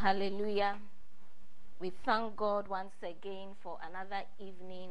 [0.00, 0.76] Hallelujah.
[1.80, 4.90] We thank God once again for another evening,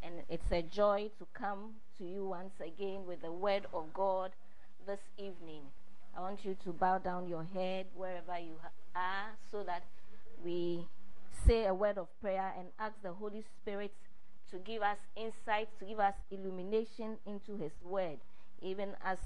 [0.00, 4.30] and it's a joy to come to you once again with the word of God
[4.86, 5.62] this evening.
[6.16, 8.54] I want you to bow down your head wherever you
[8.94, 9.82] are so that
[10.44, 10.86] we
[11.44, 13.92] say a word of prayer and ask the Holy Spirit
[14.52, 18.18] to give us insight, to give us illumination into His word,
[18.60, 19.18] even as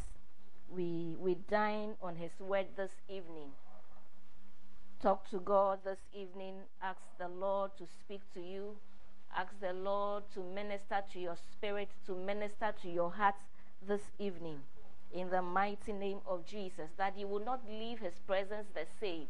[0.71, 3.51] we, we dine on His word this evening.
[5.03, 6.55] Talk to God this evening.
[6.83, 8.77] Ask the Lord to speak to you.
[9.37, 13.35] Ask the Lord to minister to your spirit, to minister to your heart
[13.87, 14.59] this evening.
[15.13, 19.27] In the mighty name of Jesus, that you will not leave His presence the same.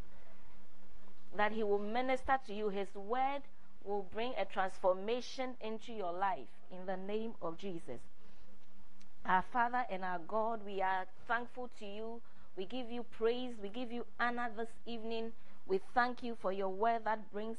[1.36, 2.68] That He will minister to you.
[2.68, 3.42] His word
[3.82, 6.46] will bring a transformation into your life.
[6.70, 8.00] In the name of Jesus.
[9.24, 12.20] Our Father and our God, we are thankful to you.
[12.56, 13.54] We give you praise.
[13.60, 15.32] We give you honor this evening.
[15.66, 17.58] We thank you for your word that brings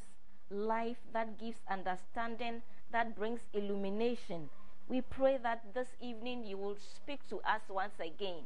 [0.50, 4.50] life, that gives understanding, that brings illumination.
[4.88, 8.44] We pray that this evening you will speak to us once again.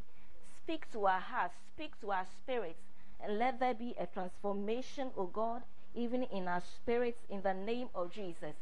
[0.64, 2.82] Speak to our hearts, speak to our spirits,
[3.24, 5.62] and let there be a transformation, O God,
[5.94, 8.56] even in our spirits, in the name of Jesus.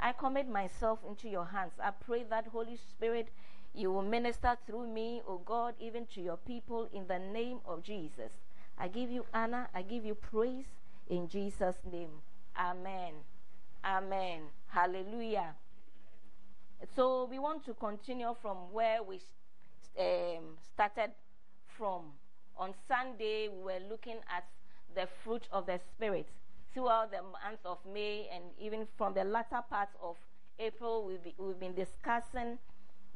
[0.00, 1.72] I commit myself into your hands.
[1.80, 3.28] I pray that, Holy Spirit,
[3.72, 7.84] you will minister through me, O God, even to your people, in the name of
[7.84, 8.32] Jesus.
[8.80, 9.68] I give you honor.
[9.74, 10.64] I give you praise
[11.08, 12.08] in Jesus' name.
[12.58, 13.12] Amen.
[13.84, 14.40] Amen.
[14.68, 15.54] Hallelujah.
[16.96, 19.20] So we want to continue from where we
[19.98, 21.10] um, started
[21.76, 22.04] from.
[22.56, 24.44] On Sunday, we were looking at
[24.94, 26.26] the fruit of the Spirit.
[26.72, 30.16] Throughout the month of May and even from the latter part of
[30.58, 32.58] April, we've, be, we've been discussing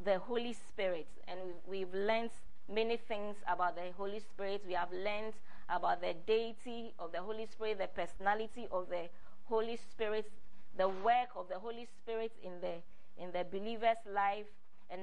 [0.05, 2.31] the Holy Spirit and we've, we've learned
[2.69, 4.63] many things about the Holy Spirit.
[4.67, 5.35] We have learned
[5.69, 9.09] about the deity of the Holy Spirit, the personality of the
[9.45, 10.31] Holy Spirit,
[10.77, 12.75] the work of the Holy Spirit in the
[13.23, 14.47] in the believer's life.
[14.91, 15.03] And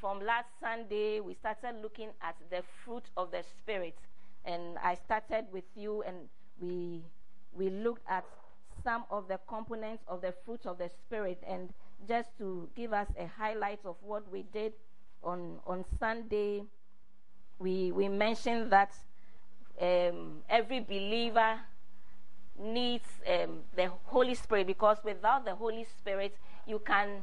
[0.00, 3.96] from last Sunday, we started looking at the fruit of the Spirit.
[4.44, 6.16] And I started with you, and
[6.60, 7.02] we
[7.52, 8.24] we looked at
[8.82, 11.42] some of the components of the fruit of the Spirit.
[11.46, 11.72] And
[12.06, 14.72] just to give us a highlight of what we did
[15.22, 16.64] on on Sunday,
[17.58, 18.92] we we mentioned that
[19.80, 21.60] um, every believer
[22.58, 26.36] needs um, the Holy Spirit because without the Holy Spirit,
[26.66, 27.22] you can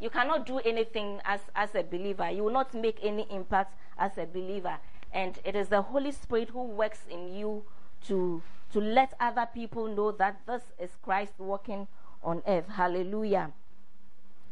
[0.00, 2.28] you cannot do anything as as a believer.
[2.30, 4.78] You will not make any impact as a believer.
[5.12, 7.64] And it is the Holy Spirit who works in you
[8.06, 11.86] to to let other people know that this is Christ working
[12.22, 12.68] on earth.
[12.68, 13.52] Hallelujah.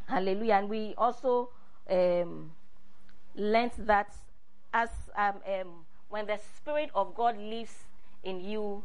[0.06, 0.54] Hallelujah.
[0.54, 1.50] And we also
[1.90, 2.52] um,
[3.34, 4.14] learned that
[4.72, 5.68] as um, um,
[6.12, 7.72] when the Spirit of God lives
[8.22, 8.84] in you,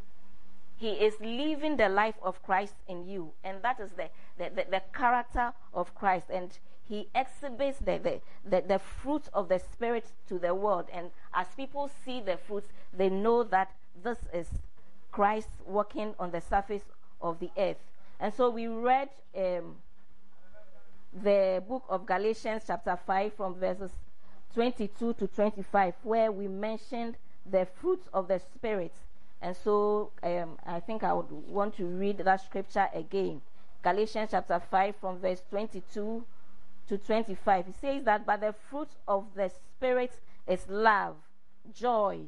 [0.78, 3.34] He is living the life of Christ in you.
[3.44, 6.28] And that is the, the, the, the character of Christ.
[6.30, 6.58] And
[6.88, 10.86] He exhibits the, the, the, the fruit of the Spirit to the world.
[10.94, 13.72] And as people see the fruits, they know that
[14.02, 14.48] this is
[15.12, 16.84] Christ walking on the surface
[17.22, 17.84] of the earth.
[18.22, 19.76] And so we read um,
[21.12, 23.92] the book of Galatians, chapter 5, from verses
[24.57, 28.91] 22 to 25, where we mentioned the fruits of the Spirit.
[29.40, 33.41] And so um, I think I would want to read that scripture again.
[33.84, 36.25] Galatians chapter 5, from verse 22
[36.88, 37.67] to 25.
[37.67, 40.13] It says that, but the fruit of the Spirit
[40.47, 41.17] is love,
[41.72, 42.22] joy,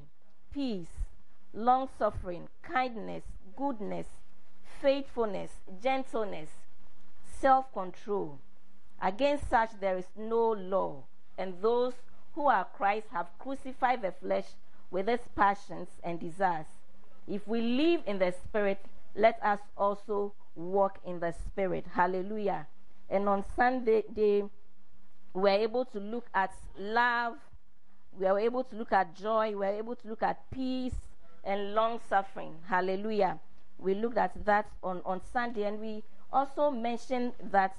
[0.54, 1.08] peace,
[1.52, 3.24] long suffering, kindness,
[3.58, 4.06] goodness,
[4.80, 5.50] faithfulness,
[5.82, 6.50] gentleness,
[7.40, 8.38] self control.
[9.02, 11.94] Against such there is no law, and those
[12.34, 14.46] who are Christ have crucified the flesh
[14.92, 16.66] with its passions and desires.
[17.28, 18.80] If we live in the Spirit,
[19.16, 21.86] let us also walk in the Spirit.
[21.94, 22.68] Hallelujah.
[23.10, 24.44] And on Sunday, day,
[25.34, 27.36] we were able to look at love,
[28.18, 30.96] we were able to look at joy, we were able to look at peace
[31.44, 32.56] and long suffering.
[32.68, 33.40] Hallelujah.
[33.78, 37.76] We looked at that on, on Sunday, and we also mentioned that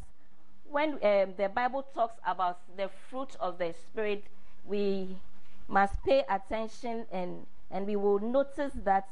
[0.71, 4.25] when um, the Bible talks about the fruit of the Spirit,
[4.65, 5.17] we
[5.69, 9.09] must pay attention and, and we will notice that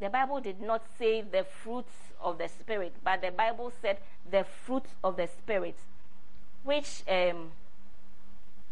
[0.00, 3.98] the Bible did not say the fruits of the Spirit, but the Bible said
[4.30, 5.76] the fruit of the Spirit,
[6.64, 7.52] which um,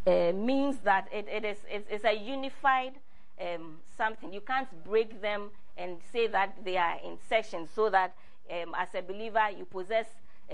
[0.06, 2.94] uh, means that it, it is it's, it's a unified
[3.40, 4.32] um, something.
[4.32, 8.14] You can't break them and say that they are in sections so that
[8.50, 10.06] um, as a believer you possess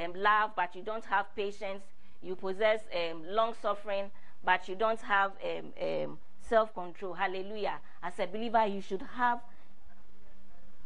[0.03, 1.83] um, love, but you don't have patience.
[2.23, 4.11] You possess um, long suffering,
[4.49, 7.13] but you don't have um, um, self control.
[7.13, 7.81] Hallelujah.
[8.03, 9.41] As a believer, you should have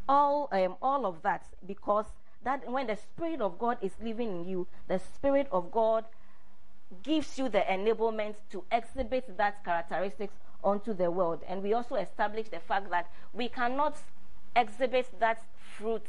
[0.09, 2.07] all um, all of that because
[2.43, 6.05] that when the spirit of God is living in you, the spirit of God
[7.05, 11.45] gives you the enablement to exhibit that characteristics onto the world.
[11.47, 13.97] And we also establish the fact that we cannot
[14.57, 15.41] exhibit that
[15.79, 16.07] fruit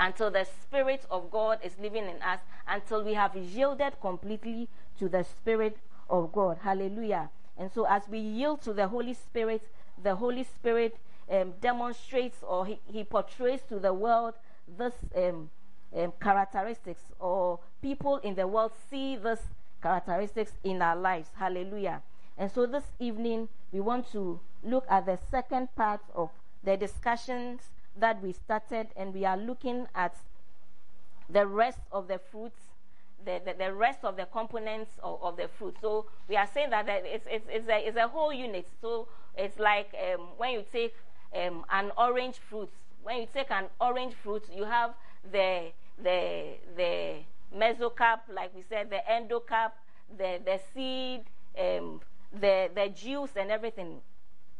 [0.00, 4.68] until the Spirit of God is living in us, until we have yielded completely
[4.98, 5.76] to the Spirit
[6.08, 6.58] of God.
[6.62, 7.30] Hallelujah.
[7.56, 9.62] And so, as we yield to the Holy Spirit,
[10.00, 10.96] the Holy Spirit
[11.30, 14.34] um, demonstrates or he, he, portrays to the world
[14.78, 15.50] this um,
[15.96, 19.40] um, characteristics, or people in the world see this
[19.82, 21.30] characteristics in our lives.
[21.36, 22.02] Hallelujah.
[22.36, 26.30] And so, this evening, we want to look at the second part of
[26.62, 27.62] the discussions
[27.98, 30.14] that we started, and we are looking at
[31.28, 32.67] the rest of the fruits,
[33.24, 35.76] the, the, the rest of the components of, of, the fruit.
[35.80, 38.66] So we are saying that it's, it's, it's, a, it's a whole unit.
[38.80, 40.94] So it's like um, when you take
[41.34, 42.70] um, an orange fruit.
[43.02, 44.94] When you take an orange fruit, you have
[45.30, 45.70] the
[46.02, 47.16] the the
[47.56, 49.72] mesocarp, like we said, the endocarp,
[50.16, 51.22] the the seed,
[51.58, 52.00] um,
[52.38, 54.00] the the juice, and everything.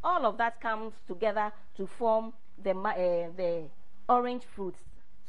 [0.03, 2.33] All of that comes together to form
[2.63, 3.65] the, uh, the
[4.09, 4.79] orange fruits.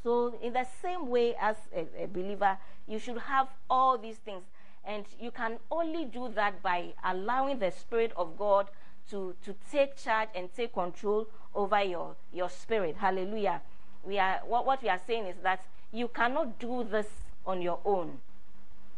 [0.04, 2.58] So, in the same way as a, a believer,
[2.90, 4.44] you should have all these things.
[4.86, 8.68] And you can only do that by allowing the Spirit of God
[9.12, 12.96] to, to take charge and take control over your, your spirit.
[12.98, 13.62] Hallelujah.
[14.04, 17.08] We are, what, what we are saying is that you cannot do this
[17.46, 18.20] on your own.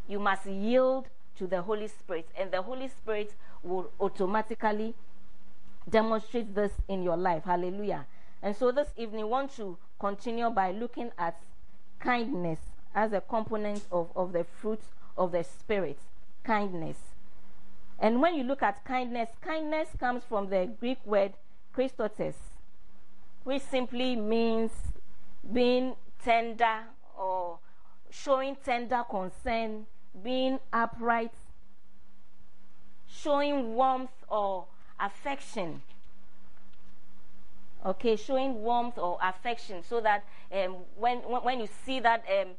[0.08, 3.34] You must yield to the Holy Spirit, and the Holy Spirit
[3.64, 4.94] will automatically
[5.90, 7.44] demonstrate this in your life.
[7.46, 8.06] Hallelujah.
[8.44, 11.40] And so this evening, I want to continue by looking at
[12.00, 12.60] kindness
[12.94, 14.82] as a component of, of the fruit
[15.18, 16.00] of the Spirit.
[16.44, 16.98] Kindness.
[18.00, 21.34] And when you look at kindness, kindness comes from the Greek word
[21.76, 22.36] Christotes,
[23.44, 24.72] which simply means
[25.54, 26.82] being tender
[27.18, 27.60] or
[28.10, 29.86] showing tender concern,
[30.24, 31.34] being upright,
[33.08, 34.66] showing warmth or
[35.00, 35.82] affection
[37.86, 42.50] okay, showing warmth or affection so that um, when, when you see that um,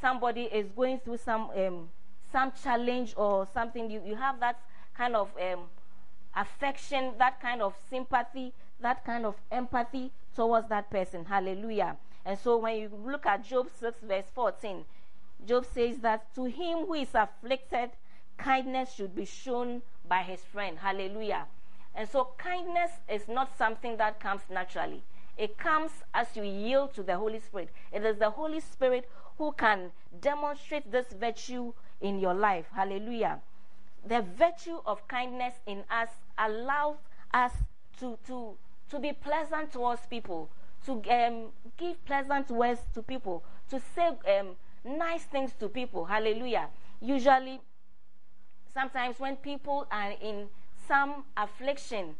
[0.00, 1.88] somebody is going through some, um,
[2.32, 4.60] some challenge or something, you, you have that
[4.96, 5.64] kind of um,
[6.36, 11.24] affection, that kind of sympathy, that kind of empathy towards that person.
[11.24, 11.96] Hallelujah.
[12.24, 14.84] And so when you look at Job 6, verse 14,
[15.46, 17.90] Job says that to him who is afflicted,
[18.36, 20.78] kindness should be shown by his friend.
[20.78, 21.46] Hallelujah.
[21.94, 25.02] And so kindness is not something that comes naturally.
[25.36, 27.70] It comes as you yield to the Holy Spirit.
[27.92, 29.08] It is the Holy Spirit
[29.38, 32.66] who can demonstrate this virtue in your life.
[32.74, 33.40] Hallelujah.
[34.06, 36.96] The virtue of kindness in us allows
[37.32, 37.52] us
[38.00, 38.56] to, to,
[38.90, 40.50] to be pleasant towards people,
[40.86, 41.46] to um,
[41.76, 44.08] give pleasant words to people, to say
[44.38, 46.04] um, nice things to people.
[46.04, 46.68] Hallelujah.
[47.00, 47.60] Usually,
[48.74, 50.48] sometimes when people are in
[50.86, 52.14] some affliction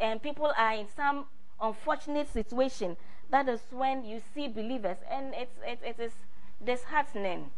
[0.00, 1.26] and people are in some
[1.60, 2.96] unfortunate situation,
[3.30, 6.12] that is when you see believers, and it's, it, it is
[6.64, 7.50] disheartening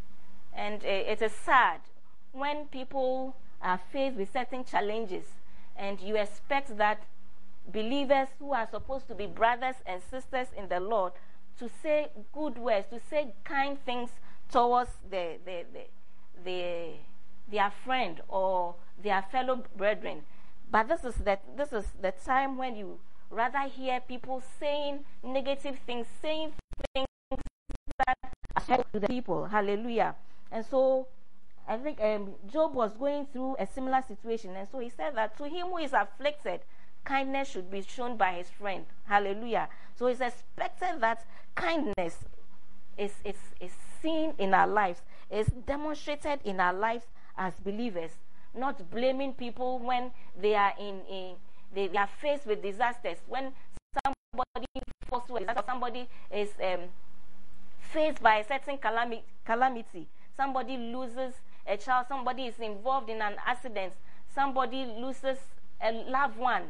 [0.54, 1.81] and uh, it is sad
[2.32, 5.25] when people are faced with certain challenges
[5.76, 7.02] and you expect that
[7.72, 11.12] believers who are supposed to be brothers and sisters in the Lord
[11.58, 14.10] to say good words, to say kind things
[14.50, 15.84] towards the, the, the,
[16.44, 16.93] the,
[17.50, 20.22] their friend or their fellow brethren.
[20.70, 22.98] But this is the, this is the time when you
[23.31, 26.53] rather hear people saying negative things, saying
[26.94, 27.06] things
[28.06, 28.18] that
[28.56, 29.46] affect the people.
[29.46, 30.14] Hallelujah.
[30.50, 31.06] And so
[31.68, 34.56] I think um, Job was going through a similar situation.
[34.56, 36.60] And so he said that to him who is afflicted,
[37.04, 38.86] kindness should be shown by his friend.
[39.04, 39.68] Hallelujah.
[39.96, 42.18] So it's expected that kindness
[42.98, 47.06] is, is, is seen in our lives, is demonstrated in our lives
[47.36, 48.10] as believers
[48.54, 51.34] not blaming people when they are in, in
[51.74, 53.18] they, they, are faced with disasters.
[53.26, 53.52] When
[54.04, 54.66] somebody
[55.08, 56.80] falls to a disaster, somebody is um,
[57.93, 61.34] faced by a certain calami- calamity, somebody loses
[61.67, 63.93] a child, somebody is involved in an accident,
[64.34, 65.39] somebody loses
[65.81, 66.63] a loved one.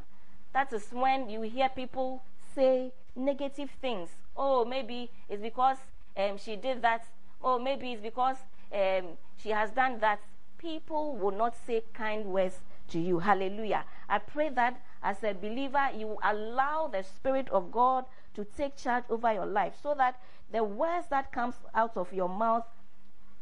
[0.53, 2.23] That is when you hear people
[2.55, 4.11] say negative things.
[4.37, 5.79] Oh, maybe it's because
[6.17, 7.07] um, she did that.
[7.43, 8.37] Oh, maybe it's because
[8.73, 10.21] um, she has done that
[10.59, 13.19] people will not say kind words to you.
[13.19, 13.85] Hallelujah.
[14.09, 19.05] I pray that as a believer, you allow the Spirit of God to take charge
[19.11, 20.21] over your life so that
[20.53, 22.65] the words that comes out of your mouth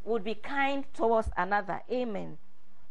[0.04, 1.82] would be kind towards another.
[1.90, 2.38] Amen.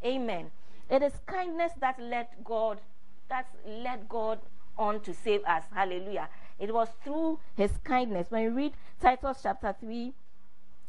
[0.04, 0.50] Amen.
[0.88, 2.80] It is kindness that led God,
[3.28, 4.40] that led God
[4.76, 5.64] on to save us.
[5.74, 6.28] Hallelujah.
[6.58, 8.30] It was through his kindness.
[8.30, 10.12] When you read Titus chapter 3,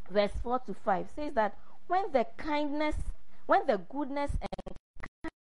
[0.10, 1.58] verse 4 to 5, says that
[1.88, 2.96] when the kindness,
[3.46, 4.32] when the goodness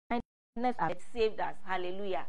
[0.10, 0.22] and
[0.56, 2.25] kindness had saved us, hallelujah.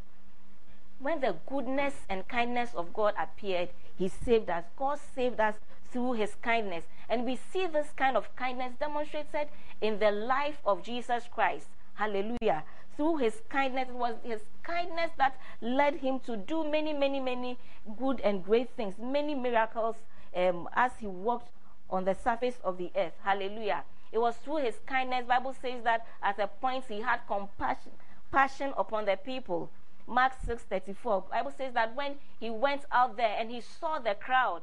[0.98, 4.64] When the goodness and kindness of God appeared, he saved us.
[4.76, 5.56] God saved us
[5.90, 6.84] through his kindness.
[7.08, 9.48] And we see this kind of kindness demonstrated
[9.80, 11.66] in the life of Jesus Christ.
[11.94, 12.64] Hallelujah.
[12.96, 17.58] Through his kindness, it was his kindness that led him to do many, many, many
[17.98, 19.96] good and great things, many miracles
[20.34, 21.50] um, as he walked
[21.90, 23.12] on the surface of the earth.
[23.22, 23.84] Hallelujah.
[24.12, 25.26] It was through his kindness.
[25.26, 27.92] Bible says that at a point he had compassion
[28.34, 29.70] passion upon the people.
[30.06, 31.30] Mark 6:34.
[31.30, 34.62] Bible says that when he went out there and he saw the crowd,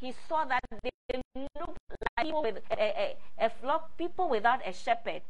[0.00, 0.90] he saw that they
[1.58, 1.78] looked
[2.16, 5.22] like people with a, a, a flock, people without a shepherd.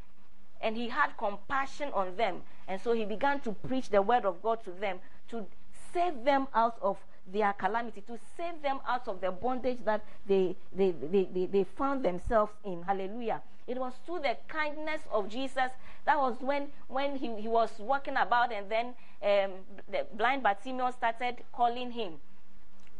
[0.60, 2.42] And he had compassion on them.
[2.66, 4.98] And so he began to preach the word of God to them
[5.30, 5.46] to
[5.92, 6.98] save them out of
[7.32, 11.64] their calamity, to save them out of the bondage that they, they, they, they, they
[11.64, 12.82] found themselves in.
[12.82, 13.42] Hallelujah.
[13.68, 15.70] It was through the kindness of Jesus.
[16.06, 18.86] That was when, when he, he was walking about, and then
[19.22, 19.52] um,
[19.90, 22.14] the blind Bartimaeus started calling him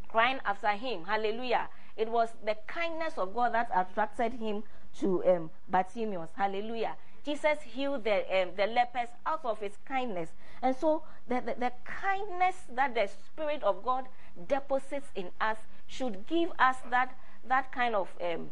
[0.08, 1.04] crying after him.
[1.04, 1.68] Hallelujah.
[1.96, 4.62] It was the kindness of God that attracted him
[5.00, 6.30] to um, Bartimaeus.
[6.36, 6.96] Hallelujah.
[7.24, 10.30] Jesus healed the, um, the lepers out of his kindness.
[10.62, 14.06] And so the, the, the, kindness that the Spirit of God
[14.48, 17.14] deposits in us should give us that,
[17.46, 18.50] that kind of um,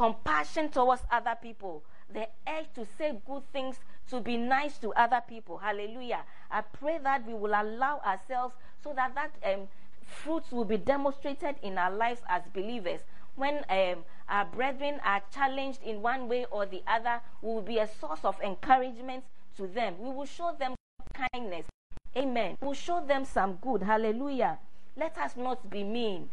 [0.00, 3.76] compassion towards other people, the urge to say good things,
[4.08, 5.58] to be nice to other people.
[5.58, 6.22] Hallelujah.
[6.50, 9.68] I pray that we will allow ourselves so that that um,
[10.06, 13.00] fruits will be demonstrated in our lives as believers.
[13.36, 17.76] When um, our brethren are challenged in one way or the other, we will be
[17.76, 19.24] a source of encouragement
[19.58, 19.96] to them.
[19.98, 20.76] We will show them
[21.12, 21.66] kindness.
[22.16, 22.56] Amen.
[22.62, 23.82] We will show them some good.
[23.82, 24.60] Hallelujah.
[24.96, 26.30] Let us not be mean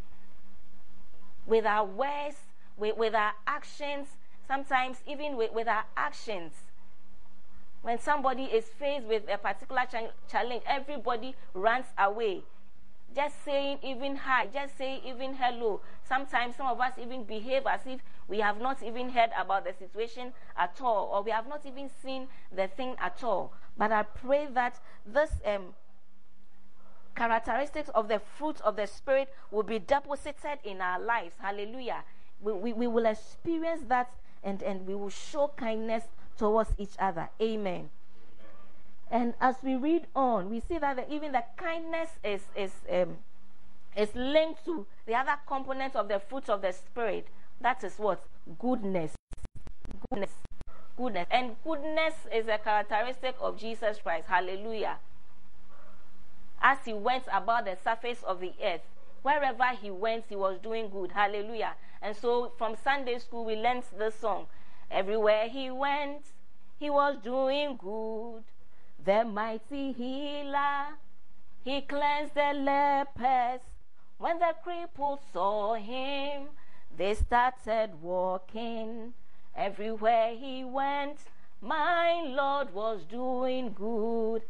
[1.46, 2.36] with our words,
[2.78, 4.08] with, with our actions,
[4.46, 6.52] sometimes even with, with our actions.
[7.82, 12.42] When somebody is faced with a particular ch- challenge, everybody runs away
[13.14, 15.80] just saying even hi, just saying even hello.
[16.04, 19.72] Sometimes some of us even behave as if we have not even heard about the
[19.72, 23.52] situation at all, or we have not even seen the thing at all.
[23.76, 25.74] But I pray that this um,
[27.16, 31.34] characteristics of the fruit of the Spirit will be deposited in our lives.
[31.40, 32.04] Hallelujah.
[32.40, 34.10] We, we, we will experience that
[34.42, 36.04] and, and we will show kindness
[36.36, 37.28] towards each other.
[37.40, 37.90] Amen.
[39.10, 43.16] And as we read on, we see that the, even the kindness is, is, um,
[43.96, 47.26] is linked to the other component of the fruit of the Spirit.
[47.60, 48.22] That is what?
[48.58, 49.14] Goodness.
[50.10, 50.30] Goodness.
[50.96, 51.26] Goodness.
[51.30, 54.26] And goodness is a characteristic of Jesus Christ.
[54.28, 54.96] Hallelujah.
[56.60, 58.82] As he went about the surface of the earth,
[59.22, 61.12] wherever he went, he was doing good.
[61.12, 61.74] Hallelujah.
[62.02, 64.46] And so from Sunday school, we learned this song.
[64.90, 66.22] Everywhere he went,
[66.78, 68.44] he was doing good
[69.04, 70.96] the mighty healer.
[71.64, 73.60] He cleansed the lepers.
[74.18, 76.48] When the cripples saw him,
[76.96, 79.14] they started walking.
[79.56, 81.18] Everywhere he went,
[81.60, 84.42] my Lord was doing good.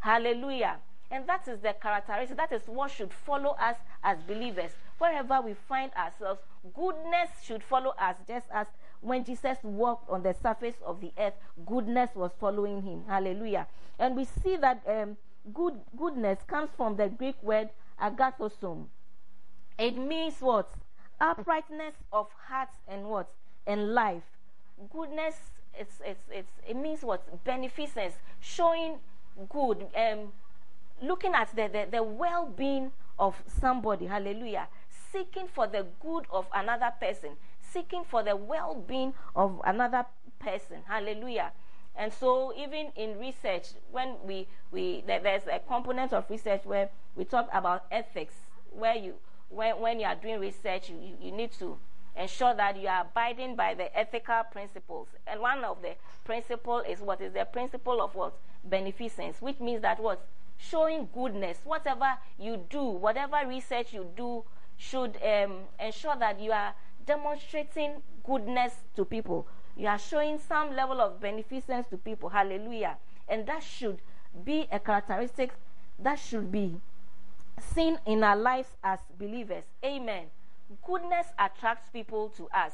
[0.00, 0.76] Hallelujah.
[1.10, 4.72] And that is the characteristic, that is what should follow us as believers.
[5.02, 6.38] Wherever we find ourselves,
[6.76, 8.68] goodness should follow us, just as
[9.00, 11.34] when Jesus walked on the surface of the earth,
[11.66, 13.02] goodness was following him.
[13.08, 13.66] Hallelujah.
[13.98, 15.16] And we see that um,
[15.52, 18.86] good goodness comes from the Greek word agathosum.
[19.76, 20.70] It means what?
[21.20, 23.28] Uprightness of heart and what?
[23.66, 24.22] And life.
[24.88, 25.34] Goodness,
[25.76, 27.42] it's, it's, it's, it means what?
[27.42, 28.98] Beneficence, showing
[29.48, 30.32] good, um,
[31.02, 34.06] looking at the, the, the well being of somebody.
[34.06, 34.68] Hallelujah.
[35.12, 40.06] Seeking for the good of another person, seeking for the well being of another
[40.38, 40.78] person.
[40.86, 41.52] Hallelujah.
[41.94, 47.24] And so, even in research, when we, we there's a component of research where we
[47.24, 48.34] talk about ethics,
[48.70, 49.14] where you
[49.50, 51.76] when, when you are doing research, you, you, need to
[52.16, 55.08] ensure that you are abiding by the ethical principles.
[55.26, 59.82] And one of the principle is what is the principle of what beneficence, which means
[59.82, 60.26] that what
[60.56, 61.58] showing goodness.
[61.64, 64.44] Whatever you do, whatever research you do,
[64.82, 66.74] should um, ensure that you are
[67.06, 69.46] demonstrating goodness to people.
[69.76, 72.28] You are showing some level of beneficence to people.
[72.28, 72.96] Hallelujah.
[73.28, 74.00] And that should
[74.44, 75.52] be a characteristic
[75.98, 76.80] that should be
[77.74, 79.64] seen in our lives as believers.
[79.84, 80.24] Amen.
[80.84, 82.72] Goodness attracts people to us.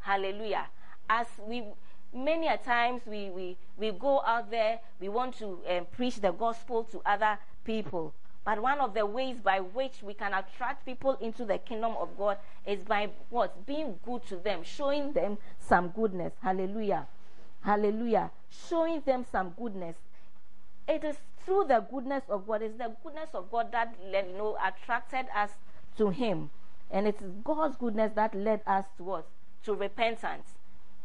[0.00, 0.66] Hallelujah.
[1.08, 1.64] As we
[2.12, 6.32] many a times we, we, we go out there, we want to um, preach the
[6.32, 8.12] gospel to other people.
[8.44, 12.16] But one of the ways by which we can attract people into the kingdom of
[12.16, 13.66] God is by what?
[13.66, 16.32] Being good to them, showing them some goodness.
[16.42, 17.06] Hallelujah.
[17.62, 18.30] Hallelujah.
[18.68, 19.96] Showing them some goodness.
[20.88, 24.56] It is through the goodness of God, it's the goodness of God that you know
[24.64, 25.50] attracted us
[25.96, 26.50] to Him.
[26.90, 29.24] And it is God's goodness that led us to us
[29.64, 30.46] to repentance.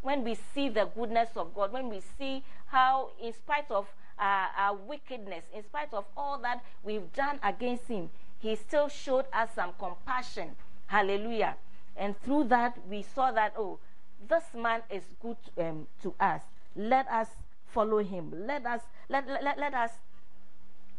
[0.01, 3.87] When we see the goodness of God, when we see how, in spite of
[4.19, 9.25] uh, our wickedness, in spite of all that we've done against Him, He still showed
[9.33, 10.49] us some compassion.
[10.87, 11.55] Hallelujah.
[11.97, 13.79] And through that, we saw that, oh,
[14.27, 16.41] this man is good um, to us.
[16.75, 17.27] Let us
[17.67, 18.33] follow him.
[18.47, 19.91] Let us let, let, let us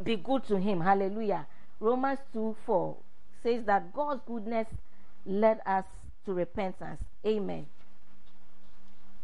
[0.02, 0.80] be good to him.
[0.80, 1.46] Hallelujah.
[1.80, 2.96] Romans 2 4
[3.42, 4.68] says that God's goodness
[5.24, 5.84] led us
[6.24, 7.02] to repentance.
[7.26, 7.66] Amen.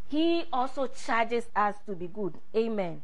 [0.08, 2.34] He also charges us to be good.
[2.54, 3.02] Amen.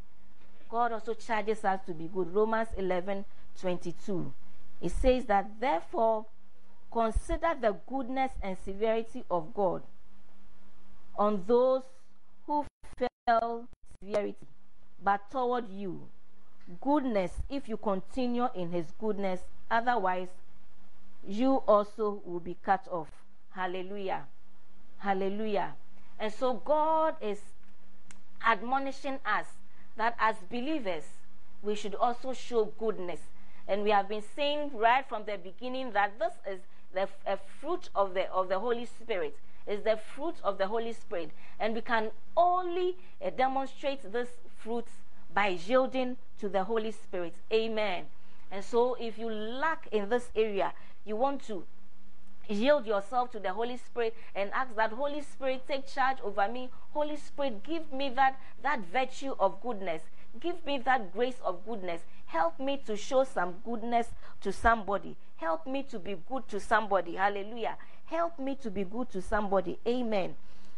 [0.68, 2.34] God also charges us to be good.
[2.34, 3.24] Romans 11
[3.60, 4.32] 22.
[4.80, 6.26] It says that, therefore,
[6.92, 9.82] consider the goodness and severity of God
[11.18, 11.82] on those
[12.46, 12.64] who
[13.26, 13.66] fell
[14.02, 14.46] severity,
[15.02, 16.00] but toward you,
[16.80, 20.28] goodness if you continue in his goodness, otherwise,
[21.26, 23.08] you also will be cut off.
[23.50, 24.24] Hallelujah.
[24.98, 25.74] Hallelujah.
[26.18, 27.38] And so God is
[28.46, 29.46] admonishing us
[29.98, 31.04] that as believers,
[31.62, 33.20] we should also show goodness.
[33.66, 36.60] And we have been saying right from the beginning that this is
[36.94, 37.08] the
[37.60, 39.36] fruit of the of the Holy Spirit.
[39.66, 44.86] Is the fruit of the Holy Spirit, and we can only uh, demonstrate this fruit
[45.34, 47.34] by yielding to the Holy Spirit.
[47.52, 48.06] Amen.
[48.50, 50.72] And so, if you lack in this area,
[51.04, 51.64] you want to
[52.48, 56.70] yield yourself to the Holy Spirit and ask that Holy Spirit take charge over me.
[56.92, 60.02] Holy Spirit, give me that that virtue of goodness.
[60.40, 62.02] Give me that grace of goodness.
[62.26, 64.08] Help me to show some goodness
[64.42, 65.16] to somebody.
[65.36, 67.14] Help me to be good to somebody.
[67.14, 67.76] Hallelujah.
[68.06, 69.78] Help me to be good to somebody.
[69.86, 70.34] Amen.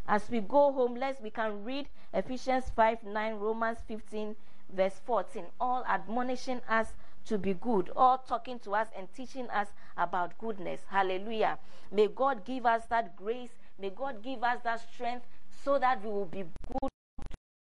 [0.07, 4.35] As we go home, let's we can read Ephesians 5 9, Romans 15,
[4.75, 6.93] verse 14, all admonishing us
[7.25, 10.81] to be good, all talking to us and teaching us about goodness.
[10.87, 11.57] Hallelujah.
[11.91, 13.51] May God give us that grace.
[13.79, 15.25] May God give us that strength
[15.63, 16.89] so that we will be good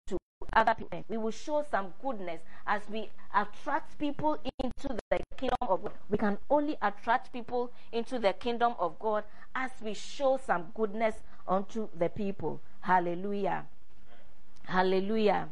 [0.08, 0.18] to
[0.52, 1.04] other people.
[1.08, 5.92] We will show some goodness as we attract people into the kingdom of God.
[6.08, 11.16] We can only attract people into the kingdom of God as we show some goodness
[11.48, 12.60] unto the people.
[12.80, 13.66] Hallelujah.
[14.64, 15.48] Hallelujah.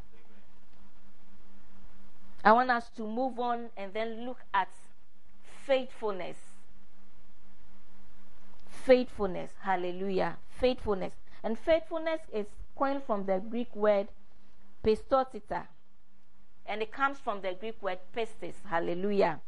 [2.44, 4.68] I want us to move on and then look at
[5.66, 6.36] faithfulness.
[8.88, 9.50] Faithfulness.
[9.60, 10.38] Hallelujah.
[10.48, 11.12] Faithfulness.
[11.44, 14.08] And faithfulness is coined from the Greek word
[14.82, 15.64] pistotita.
[16.64, 18.54] And it comes from the Greek word pistis.
[18.64, 19.40] Hallelujah.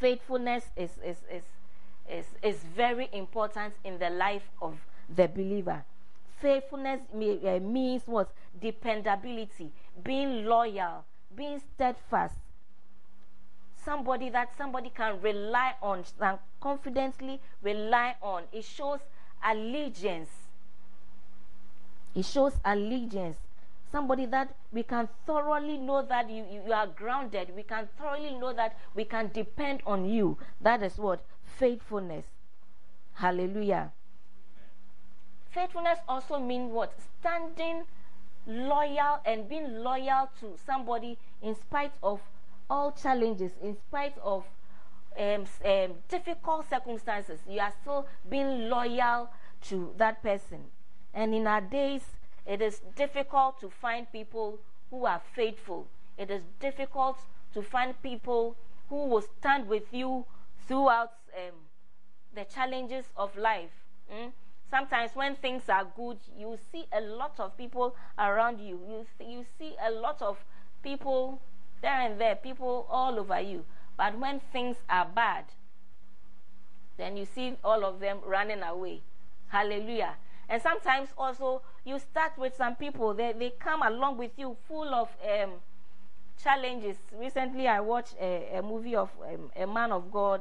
[0.00, 1.44] Faithfulness is, is, is,
[2.10, 4.74] is, is very important in the life of
[5.14, 5.84] the believer.
[6.40, 8.32] Faithfulness uh, means what?
[8.60, 9.70] Dependability,
[10.02, 11.04] being loyal,
[11.36, 12.34] being steadfast.
[13.86, 18.42] Somebody that somebody can rely on and confidently rely on.
[18.52, 18.98] It shows
[19.48, 20.28] allegiance.
[22.12, 23.36] It shows allegiance.
[23.92, 27.52] Somebody that we can thoroughly know that you, you, you are grounded.
[27.54, 30.36] We can thoroughly know that we can depend on you.
[30.60, 31.24] That is what?
[31.44, 32.24] Faithfulness.
[33.14, 33.92] Hallelujah.
[35.52, 36.92] Faithfulness also means what?
[37.20, 37.84] Standing
[38.48, 42.20] loyal and being loyal to somebody in spite of
[42.68, 44.44] all challenges, in spite of
[45.18, 47.40] um, um, difficult circumstances.
[47.48, 49.30] You are still being loyal
[49.68, 50.64] to that person.
[51.14, 52.02] And in our days,
[52.46, 54.58] it is difficult to find people
[54.90, 55.86] who are faithful.
[56.18, 57.18] It is difficult
[57.54, 58.56] to find people
[58.88, 60.26] who will stand with you
[60.68, 61.54] throughout um,
[62.34, 63.70] the challenges of life.
[64.12, 64.32] Mm?
[64.70, 68.80] Sometimes when things are good, you see a lot of people around you.
[68.88, 70.36] You, you see a lot of
[70.82, 71.40] people
[71.86, 73.64] there and there, people all over you.
[73.96, 75.44] But when things are bad,
[76.96, 79.02] then you see all of them running away.
[79.46, 80.14] Hallelujah.
[80.48, 84.92] And sometimes also you start with some people, they, they come along with you full
[84.92, 85.52] of um,
[86.42, 86.96] challenges.
[87.16, 90.40] Recently, I watched a, a movie of um, a man of God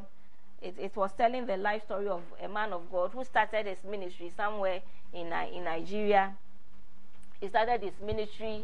[0.62, 3.78] it, it, was telling the life story of a man of God who started his
[3.88, 4.82] ministry somewhere
[5.14, 6.34] in, in Nigeria.
[7.40, 8.64] He started his ministry.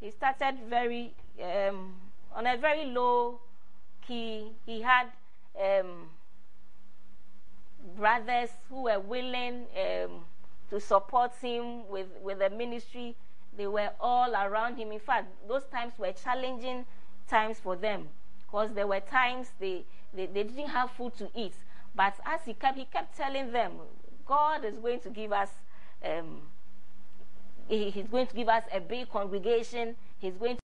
[0.00, 1.94] He started very um,
[2.34, 3.40] on a very low
[4.06, 4.52] key.
[4.66, 5.06] He had
[5.60, 6.08] um,
[7.96, 10.24] brothers who were willing um,
[10.70, 13.16] to support him with, with the ministry.
[13.56, 14.92] They were all around him.
[14.92, 16.84] In fact, those times were challenging
[17.28, 18.08] times for them.
[18.46, 21.54] because there were times they, they, they didn't have food to eat.
[21.94, 23.72] But as he kept, he kept telling them,
[24.26, 25.50] God is going to give us,
[26.04, 26.42] um,
[27.68, 29.96] he, he's going to give us a big congregation.
[30.18, 30.62] He's going to,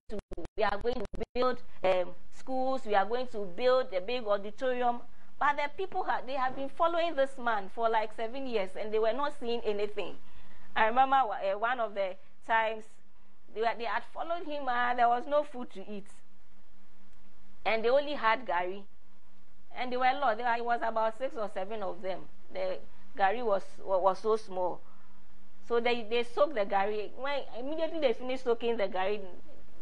[0.57, 2.83] we are going to build um, schools.
[2.87, 5.01] We are going to build a big auditorium.
[5.39, 8.93] But the people, have, they have been following this man for like seven years and
[8.93, 10.15] they were not seeing anything.
[10.77, 12.15] I remember uh, one of the
[12.47, 12.85] times
[13.55, 16.07] they, were, they had followed him and there was no food to eat.
[17.65, 18.85] And they only had gari.
[19.77, 20.39] And they were a lot.
[20.39, 22.21] There was about six or seven of them.
[22.53, 22.79] The
[23.19, 24.81] gari was, was so small.
[25.69, 27.11] So they, they soaked the gari.
[27.17, 29.21] When immediately they finished soaking the gari,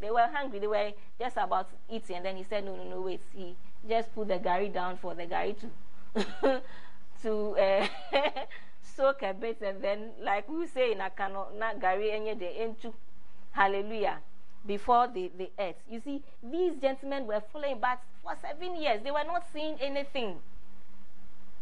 [0.02, 0.58] they were hungry.
[0.60, 2.16] They were just about eating.
[2.16, 3.22] And then he said, No, no, no, wait.
[3.34, 3.56] He
[3.88, 6.62] just put the gari down for the gari to
[7.22, 7.86] to uh,
[8.96, 9.62] soak a bit.
[9.62, 12.92] And then, like we say in Akano, na gari enye de into
[13.52, 14.18] hallelujah
[14.66, 15.76] before the, the earth.
[15.88, 20.38] You see, these gentlemen were following, but for seven years they were not seeing anything.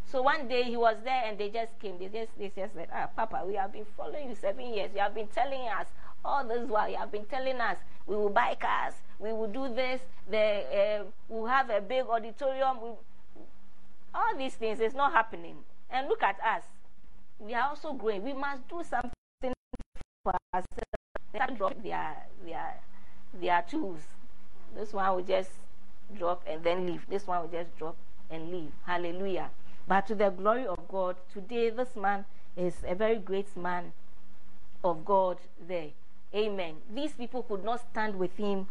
[0.06, 1.98] So one day he was there and they just came.
[1.98, 4.90] They just they just said, Ah, Papa, we have been following you seven years.
[4.94, 5.86] You have been telling us
[6.24, 6.88] all this while.
[6.88, 11.04] You have been telling us we will buy cars, we will do this, the uh,
[11.28, 12.80] we'll have a big auditorium.
[12.82, 12.88] We,
[14.14, 15.56] all these things is not happening.
[15.90, 16.62] And look at us.
[17.38, 18.22] We are also growing.
[18.22, 19.54] We must do something
[20.22, 20.66] for ourselves.
[21.32, 22.74] They can drop their their
[23.40, 24.00] their tools.
[24.74, 25.50] This one will just
[26.16, 27.06] drop and then leave.
[27.08, 27.96] This one will just drop
[28.30, 28.72] and leave.
[28.84, 29.50] Hallelujah.
[29.86, 32.24] But to the glory of God, today this man
[32.56, 33.92] is a very great man
[34.84, 35.90] of God there.
[36.34, 36.76] Amen.
[36.94, 38.66] These people could not stand with him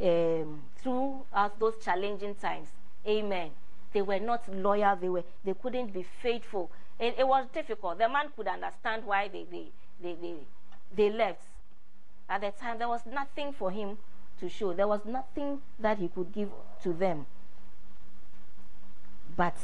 [0.00, 2.68] um, throughout those challenging times.
[3.06, 3.50] Amen.
[3.92, 4.96] They were not loyal.
[4.96, 5.24] They were.
[5.44, 6.70] They couldn't be faithful.
[6.98, 7.98] It, it was difficult.
[7.98, 9.66] The man could understand why they they,
[10.02, 10.34] they, they,
[10.94, 11.42] they left.
[12.28, 13.98] At the time, there was nothing for him
[14.40, 14.72] to show.
[14.72, 16.48] There was nothing that he could give
[16.82, 17.26] to them.
[19.36, 19.56] But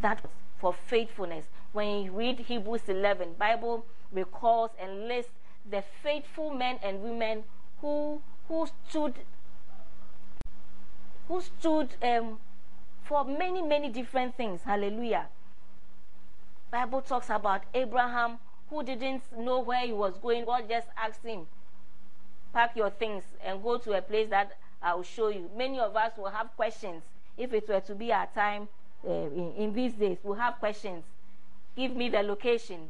[0.00, 1.46] that was for faithfulness.
[1.72, 5.32] When you read Hebrews 11, Bible recalls and lists
[5.68, 7.44] the faithful men and women
[7.80, 9.14] who who stood
[11.28, 12.38] who stood um,
[13.04, 14.62] for many many different things.
[14.64, 15.28] Hallelujah.
[16.70, 20.44] Bible talks about Abraham who didn't know where he was going.
[20.44, 21.46] God just asked him,
[22.52, 25.96] "Pack your things and go to a place that I will show you." Many of
[25.96, 27.02] us will have questions
[27.38, 28.68] if it were to be our time
[29.06, 30.18] uh, in, in, these days.
[30.22, 31.04] We'll have questions.
[31.76, 32.88] Give me the location,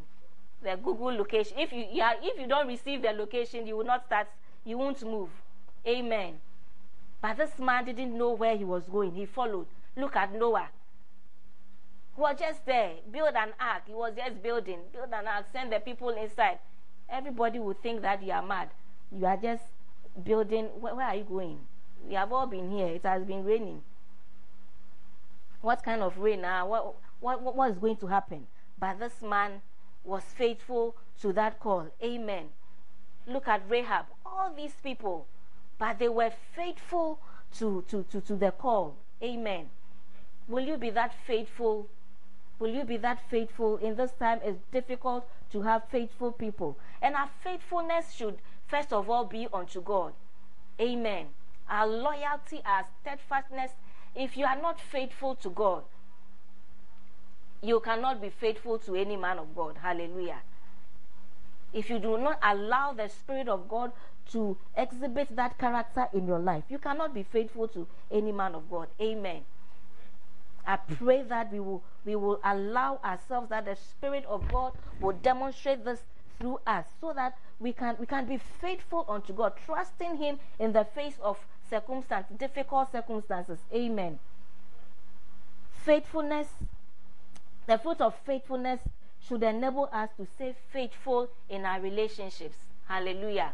[0.62, 1.58] the Google location.
[1.58, 4.28] If you if you don't receive the location, you will not start.
[4.64, 5.28] You won't move.
[5.86, 6.34] Amen.
[7.20, 9.12] But this man didn't know where he was going.
[9.12, 9.66] He followed.
[9.96, 10.68] Look at Noah.
[12.16, 12.94] He was just there.
[13.10, 13.82] Build an ark.
[13.86, 14.78] He was just building.
[14.92, 15.46] Build an ark.
[15.52, 16.58] Send the people inside.
[17.08, 18.70] Everybody would think that you are mad.
[19.16, 19.62] You are just
[20.24, 20.66] building.
[20.80, 21.58] Where, where are you going?
[22.06, 22.88] We have all been here.
[22.88, 23.82] It has been raining.
[25.60, 26.44] What kind of rain?
[26.44, 28.46] Uh, what, what, what is going to happen?
[28.82, 29.62] But this man
[30.02, 31.86] was faithful to that call.
[32.02, 32.48] Amen.
[33.28, 34.06] Look at Rahab.
[34.26, 35.28] All these people,
[35.78, 37.20] but they were faithful
[37.58, 38.96] to, to, to, to the call.
[39.22, 39.70] Amen.
[40.48, 41.86] Will you be that faithful?
[42.58, 43.76] Will you be that faithful?
[43.76, 46.76] In this time, it's difficult to have faithful people.
[47.00, 50.12] And our faithfulness should, first of all, be unto God.
[50.80, 51.26] Amen.
[51.70, 53.70] Our loyalty, our steadfastness.
[54.16, 55.84] If you are not faithful to God,
[57.62, 59.76] you cannot be faithful to any man of God.
[59.80, 60.40] Hallelujah.
[61.72, 63.92] If you do not allow the Spirit of God
[64.32, 68.68] to exhibit that character in your life, you cannot be faithful to any man of
[68.70, 68.88] God.
[69.00, 69.42] Amen.
[70.66, 75.12] I pray that we will we will allow ourselves that the Spirit of God will
[75.12, 76.00] demonstrate this
[76.38, 80.72] through us so that we can we can be faithful unto God, trusting Him in
[80.72, 83.60] the face of circumstance, difficult circumstances.
[83.72, 84.18] Amen.
[85.72, 86.48] Faithfulness
[87.66, 88.80] the fruit of faithfulness
[89.20, 92.56] should enable us to stay faithful in our relationships.
[92.88, 93.52] Hallelujah.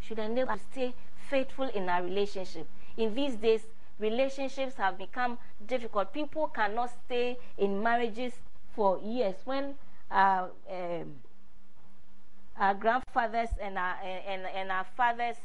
[0.00, 0.94] Should enable us to stay
[1.28, 2.66] faithful in our relationship.
[2.96, 3.66] In these days,
[3.98, 6.12] relationships have become difficult.
[6.12, 8.32] People cannot stay in marriages
[8.74, 9.36] for years.
[9.44, 9.74] When
[10.10, 11.14] our, um,
[12.56, 15.36] our grandfathers and our, and, and our fathers,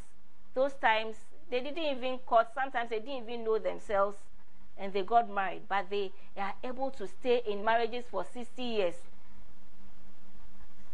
[0.53, 1.15] those times,
[1.49, 2.47] they didn't even court.
[2.53, 4.17] Sometimes they didn't even know themselves
[4.79, 8.95] and they got married, but they are able to stay in marriages for 60 years,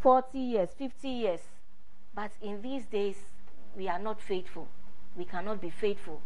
[0.02, 1.42] 40 years, 50 years.
[2.14, 3.18] But in these days,
[3.76, 4.68] we are not faithful.
[5.16, 6.22] We cannot be faithful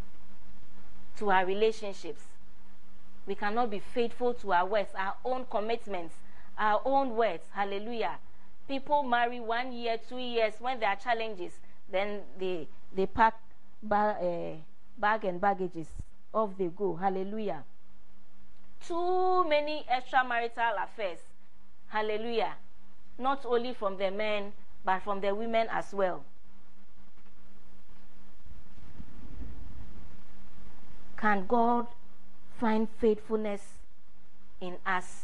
[1.17, 2.21] to our relationships.
[3.25, 6.15] We cannot be faithful to our words, our own commitments,
[6.57, 7.43] our own words.
[7.51, 8.17] Hallelujah.
[8.67, 11.53] People marry one year, two years when there are challenges,
[11.91, 13.35] then they they pack
[13.83, 14.55] ba- uh,
[14.99, 15.87] bag and baggages.
[16.33, 16.95] Off they go.
[16.95, 17.63] Hallelujah.
[18.85, 21.19] Too many extramarital affairs.
[21.87, 22.53] Hallelujah.
[23.17, 24.53] Not only from the men,
[24.85, 26.23] but from the women as well.
[31.17, 31.87] Can God
[32.59, 33.61] find faithfulness
[34.61, 35.23] in us?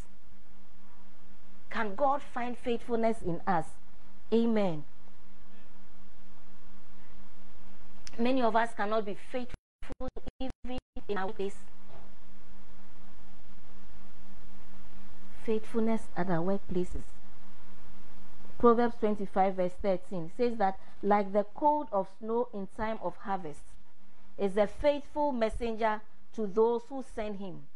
[1.69, 3.65] Can God find faithfulness in us?
[4.33, 4.83] Amen.
[8.17, 9.55] Many of us cannot be faithful
[10.39, 11.55] even our place.
[15.45, 17.03] Faithfulness at our workplaces.
[18.57, 23.61] Proverbs 25, verse 13 says that, like the cold of snow in time of harvest,
[24.37, 26.01] is a faithful messenger
[26.33, 27.67] to those who send him,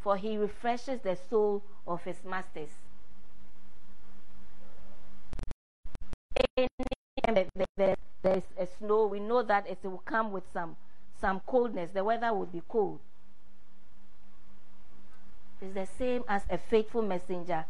[0.00, 2.70] for he refreshes the soul of his masters.
[6.56, 10.76] Anytime there is a snow, we know that it will come with some
[11.20, 11.90] some coldness.
[11.92, 13.00] The weather will be cold.
[15.60, 17.64] It's the same as a faithful messenger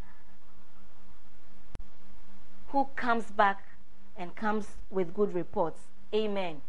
[2.69, 3.63] who comes back
[4.17, 5.81] and comes with good reports.
[6.15, 6.61] Amen.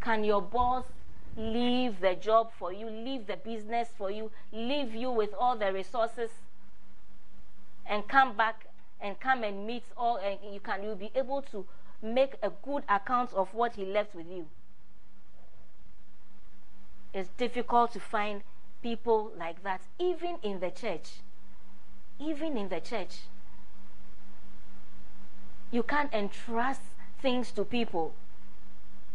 [0.00, 0.84] Can your boss
[1.36, 5.72] leave the job for you, leave the business for you, leave you with all the
[5.72, 6.30] resources,
[7.86, 8.66] and come back
[9.00, 11.66] and come and meet all, and you can you'll be able to
[12.00, 14.46] make a good account of what he left with you.
[17.12, 18.42] It's difficult to find
[18.82, 21.20] people like that, even in the church.
[22.18, 23.20] Even in the church.
[25.70, 26.82] You can't entrust
[27.20, 28.12] things to people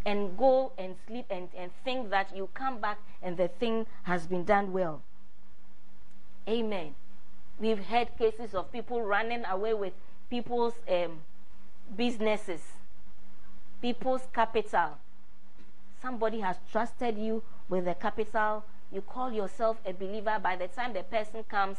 [0.05, 4.25] and go and sleep and, and think that you come back and the thing has
[4.25, 5.01] been done well.
[6.47, 6.95] Amen.
[7.59, 9.93] We've had cases of people running away with
[10.29, 11.19] people's um,
[11.95, 12.61] businesses,
[13.81, 14.97] people's capital.
[16.01, 18.63] Somebody has trusted you with the capital.
[18.91, 20.39] You call yourself a believer.
[20.41, 21.77] By the time the person comes,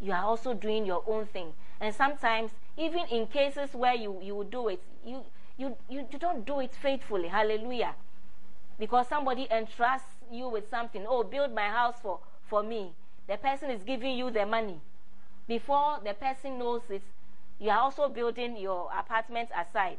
[0.00, 1.52] you are also doing your own thing.
[1.80, 5.24] And sometimes, even in cases where you, you do it, you
[5.56, 7.28] you, you, you don't do it faithfully.
[7.28, 7.94] Hallelujah.
[8.78, 11.04] Because somebody entrusts you with something.
[11.06, 12.92] Oh, build my house for, for me.
[13.28, 14.80] The person is giving you the money.
[15.46, 17.02] Before the person knows it,
[17.58, 19.98] you are also building your apartment aside.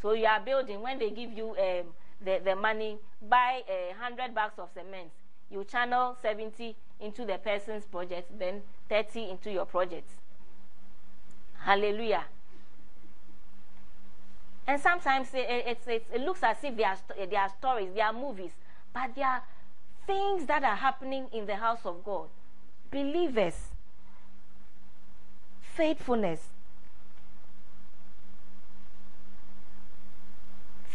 [0.00, 1.86] So you are building, when they give you um,
[2.24, 5.10] the, the money, buy a hundred bags of cement.
[5.50, 10.10] You channel 70 into the person's project, then 30 into your project.
[11.60, 12.24] Hallelujah.
[14.66, 18.04] And sometimes it, it, it, it looks as if there are, they are stories, there
[18.04, 18.52] are movies,
[18.92, 19.42] but there are
[20.06, 22.28] things that are happening in the house of God.
[22.90, 23.54] Believers,
[25.60, 26.48] faithfulness,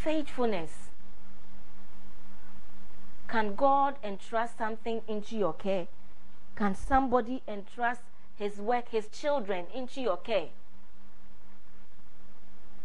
[0.04, 0.72] faithfulness.
[3.34, 5.88] Can God entrust something into your care?
[6.56, 8.02] Can somebody entrust
[8.36, 10.50] his work, his children into your care?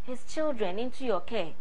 [0.08, 1.52] his children into your care.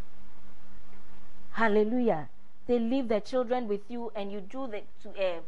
[1.51, 2.29] Hallelujah.
[2.65, 5.39] They leave their children with you and you do the, to, uh,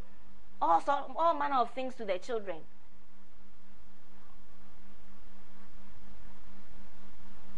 [0.61, 0.83] all,
[1.17, 2.57] all manner of things to their children.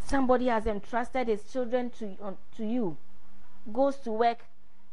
[0.06, 2.98] Somebody has entrusted his children to, uh, to you,
[3.74, 4.40] goes to work,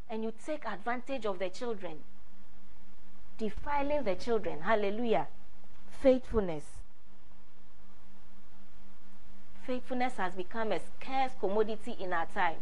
[0.09, 1.97] and you take advantage of the children,
[3.37, 4.61] defiling the children.
[4.61, 5.27] Hallelujah.
[6.01, 6.63] Faithfulness
[9.69, 12.55] faithfulness has become a scarce commodity in our time.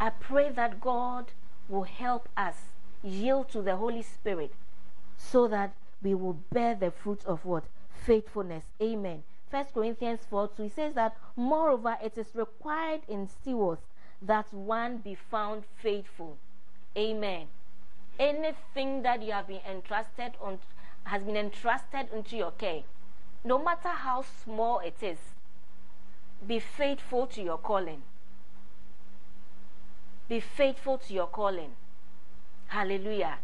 [0.00, 1.32] I pray that God
[1.68, 2.54] will help us
[3.02, 4.54] yield to the Holy Spirit
[5.18, 7.64] so that we will bear the fruit of what?
[8.06, 8.64] Faithfulness.
[8.80, 9.24] Amen.
[9.50, 13.82] First Corinthians 4 2 says that moreover it is required in stewards
[14.22, 16.36] that one be found faithful.
[16.96, 17.46] Amen.
[18.18, 20.58] Anything that you have been entrusted on
[21.04, 22.82] has been entrusted into your care
[23.44, 25.18] no matter how small it is,
[26.46, 28.02] be faithful to your calling.
[30.28, 31.72] Be faithful to your calling.
[32.68, 33.38] Hallelujah.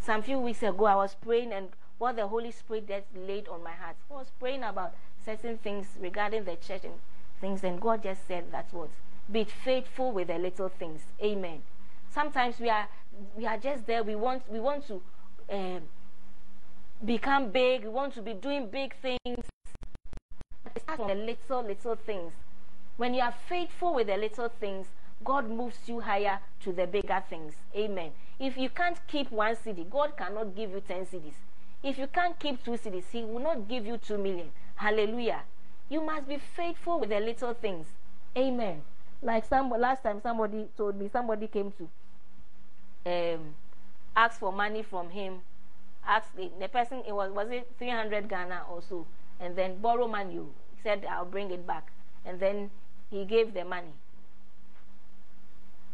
[0.00, 3.64] Some few weeks ago, I was praying, and what the Holy Spirit just laid on
[3.64, 3.96] my heart.
[4.10, 4.94] I was praying about
[5.24, 6.94] certain things regarding the church and
[7.40, 8.90] things, and God just said that's what.
[9.30, 11.02] Be faithful with the little things.
[11.22, 11.62] Amen.
[12.10, 12.88] Sometimes we are
[13.36, 14.02] we are just there.
[14.02, 15.02] We want we want to
[15.50, 15.82] um,
[17.04, 19.44] become big, we want to be doing big things.
[20.96, 22.32] The little, little things.
[22.96, 24.86] When you are faithful with the little things,
[25.24, 27.54] God moves you higher to the bigger things.
[27.76, 28.12] Amen.
[28.38, 31.34] If you can't keep one city, God cannot give you 10 cities.
[31.82, 34.50] If you can't keep two cities, He will not give you 2 million.
[34.76, 35.42] Hallelujah.
[35.88, 37.86] You must be faithful with the little things.
[38.36, 38.82] Amen.
[39.22, 41.88] Like some last time somebody told me somebody came to
[43.06, 43.54] um
[44.14, 45.40] ask for money from him.
[46.06, 49.06] Asked the, the person it was was it 300 Ghana or so
[49.40, 50.34] and then borrow money.
[50.34, 51.90] He said I'll bring it back
[52.24, 52.70] and then
[53.10, 53.92] he gave the money.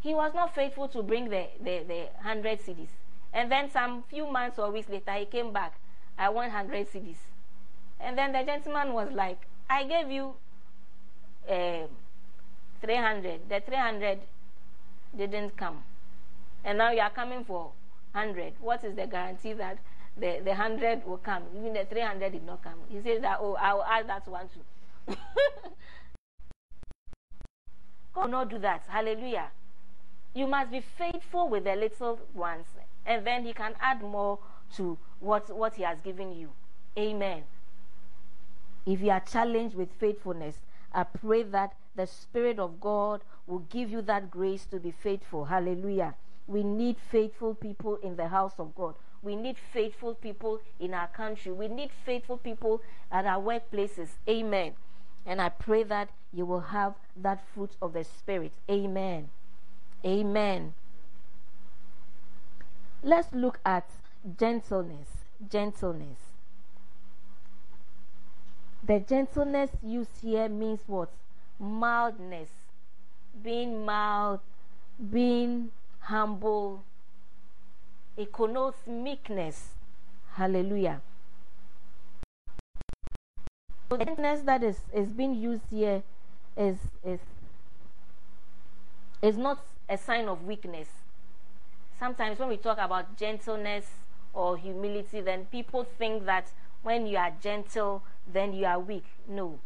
[0.01, 2.89] He was not faithful to bring the, the, the 100 cedis.
[3.33, 5.81] And then some few months or weeks later, he came back.
[6.19, 7.17] I want 100 cedis.
[7.99, 10.35] And then the gentleman was like, I gave you
[11.49, 11.87] uh,
[12.81, 13.49] 300.
[13.49, 14.19] The 300
[15.17, 15.83] didn't come.
[16.65, 17.73] And now you are coming for
[18.13, 18.55] 100.
[18.61, 19.79] What is the guarantee that
[20.17, 21.43] the, the 100 will come?
[21.57, 22.79] Even the 300 did not come.
[22.89, 24.61] He says that, oh, I will add that one too.
[28.15, 28.85] God will not do that.
[28.89, 29.49] Hallelujah.
[30.35, 32.67] You must be faithful with the little ones,
[33.07, 34.39] and then He can add more
[34.77, 36.51] to what, what He has given you.
[36.99, 37.45] Amen.
[38.87, 40.57] If you are challenged with faithfulness,
[40.93, 45.47] I pray that the Spirit of God will give you that grace to be faithful.
[45.47, 46.15] Hallelujah.
[46.47, 48.95] We need faithful people in the house of God.
[49.23, 51.51] We need faithful people in our country.
[51.51, 54.09] We need faithful people at our workplaces.
[54.29, 54.73] Amen.
[55.25, 58.53] And I pray that you will have that fruit of the Spirit.
[58.71, 59.31] Amen.
[60.05, 60.75] Amen.
[63.03, 63.89] Let's look at
[64.39, 65.09] gentleness.
[65.51, 66.24] Gentleness.
[68.87, 71.09] The gentleness used here means what?
[71.59, 72.51] Mildness.
[73.43, 74.41] Being mild,
[75.11, 75.71] being
[76.01, 76.85] humble.
[78.17, 79.71] It connotes meekness.
[80.35, 81.01] Hallelujah.
[83.89, 86.03] So the gentleness that is, is being used here
[86.55, 87.21] is, is,
[89.23, 90.89] is not a sign of weakness.
[91.99, 93.87] Sometimes when we talk about gentleness
[94.35, 96.49] or humility, then people think that
[96.83, 99.05] when you are gentle, then you are weak.
[99.29, 99.59] No.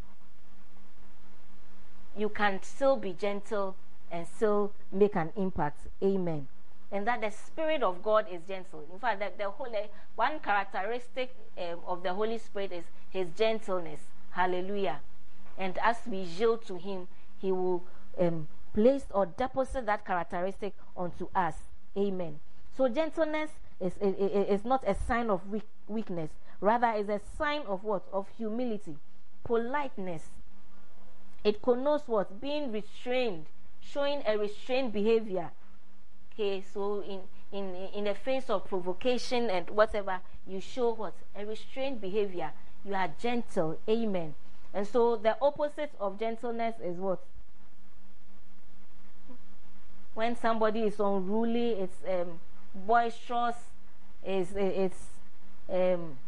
[2.17, 3.77] You can still be gentle
[4.11, 5.87] and still make an impact.
[6.03, 6.49] Amen.
[6.91, 8.85] And that the Spirit of God is gentle.
[8.93, 14.01] In fact, the, Holy, one characteristic um, of the Holy Spirit is His gentleness.
[14.31, 15.01] Hallelujah.
[15.59, 17.09] And as we yield to Him,
[17.41, 17.85] He will
[18.19, 21.55] um, place or deposit that characteristic onto us.
[21.97, 22.41] Amen.
[22.77, 24.15] So gentleness is, is,
[24.61, 26.31] is not a sign of weak, weakness.
[26.61, 28.05] Rather, is a sign of what?
[28.13, 28.97] Of humility,
[29.45, 30.25] politeness.
[31.45, 32.41] It connotes what?
[32.41, 33.47] Being restrained,
[33.81, 35.51] showing a restrained behavior.
[36.33, 37.21] Okay, so in
[37.53, 41.15] in in the face of provocation and whatever, you show what?
[41.37, 42.53] A restrained behavior.
[42.85, 43.79] You are gentle.
[43.89, 44.35] Amen.
[44.75, 47.21] And so the opposite of gentleness is what?
[50.15, 52.41] When somebody is unruly, it's um,
[52.75, 53.57] boisterous,
[54.23, 54.99] it's, it's
[55.71, 56.19] um,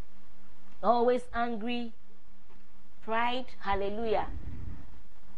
[0.82, 1.92] always angry,
[3.02, 4.26] pride, hallelujah.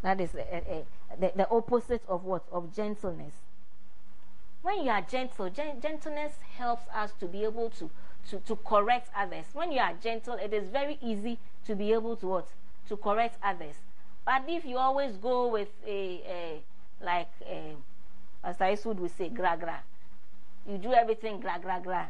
[0.03, 0.85] That is a, a,
[1.21, 2.45] the, the opposite of what?
[2.51, 3.35] Of gentleness.
[4.63, 7.91] When you are gentle, gen- gentleness helps us to be able to,
[8.31, 9.47] to, to correct others.
[9.53, 12.49] When you are gentle, it is very easy to be able to what?
[12.89, 13.75] To correct others.
[14.25, 16.63] But if you always go with a, a
[17.05, 17.75] like, a,
[18.45, 19.81] as I would say, gra gra,
[20.69, 22.09] you do everything gra gra gra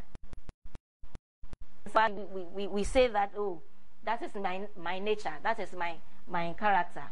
[1.92, 3.60] fact, we, we, we say that, oh,
[4.04, 5.94] that is my, my nature, that is my,
[6.28, 7.04] my character.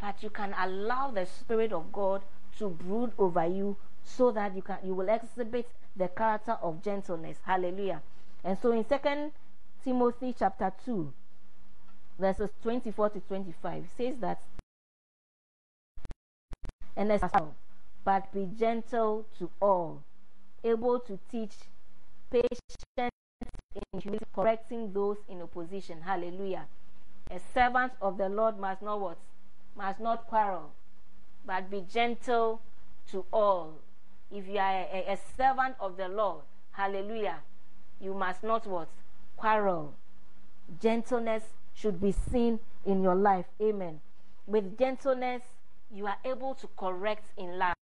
[0.00, 2.22] But you can allow the Spirit of God
[2.58, 7.38] to brood over you so that you can you will exhibit the character of gentleness.
[7.44, 8.02] Hallelujah.
[8.44, 9.32] And so in Second
[9.82, 11.12] Timothy chapter 2,
[12.18, 14.40] verses 24 to 25, says that
[16.96, 17.20] and as
[18.04, 20.02] but be gentle to all,
[20.64, 21.52] able to teach,
[22.30, 26.00] patient in humility, correcting those in opposition.
[26.02, 26.66] Hallelujah.
[27.30, 29.18] A servant of the Lord must not what?
[29.76, 30.72] Must not quarrel,
[31.44, 32.60] but be gentle
[33.10, 33.74] to all.
[34.30, 37.40] If you are a, a servant of the Lord, hallelujah,
[38.00, 38.88] you must not what?
[39.36, 39.94] Quarrel.
[40.80, 41.42] Gentleness
[41.74, 43.46] should be seen in your life.
[43.60, 44.00] Amen.
[44.46, 45.42] With gentleness,
[45.92, 47.74] you are able to correct in love.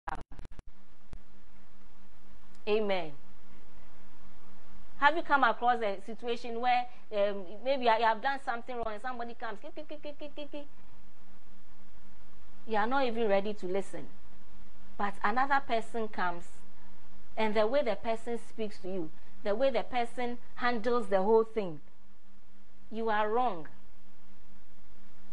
[2.68, 3.12] Amen.
[5.04, 9.02] Have you come across a situation where um, maybe you have done something wrong and
[9.02, 9.58] somebody comes,
[12.66, 14.06] you are not even ready to listen,
[14.96, 16.44] but another person comes,
[17.36, 19.10] and the way the person speaks to you,
[19.42, 21.80] the way the person handles the whole thing,
[22.90, 23.68] you are wrong.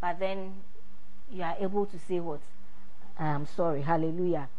[0.01, 0.55] But then
[1.31, 2.41] you are able to say what?
[3.17, 3.83] I'm sorry.
[3.83, 4.49] Hallelujah.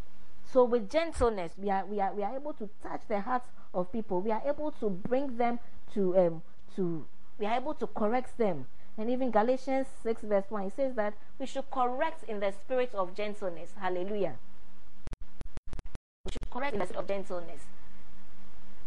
[0.53, 3.90] So with gentleness, we are we are we are able to touch the hearts of
[3.90, 4.20] people.
[4.20, 5.59] We are able to bring them
[5.94, 6.42] to um
[6.76, 7.07] to
[7.38, 8.66] we are able to correct them
[8.98, 12.94] And even Galatians 6, verse 1, it says that we should correct in the spirit
[12.94, 13.72] of gentleness.
[13.80, 14.34] Hallelujah.
[16.24, 17.62] We should correct in the spirit of gentleness.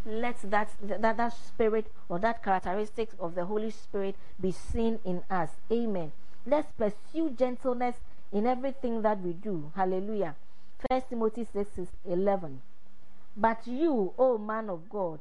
[0.05, 5.23] Let that, that, that spirit or that characteristic of the Holy Spirit be seen in
[5.29, 5.49] us.
[5.71, 6.11] Amen.
[6.45, 7.95] Let's pursue gentleness
[8.31, 9.71] in everything that we do.
[9.75, 10.35] Hallelujah.
[10.89, 11.69] First Timothy 6
[12.05, 12.61] 11.
[13.37, 15.19] But you, O man of God,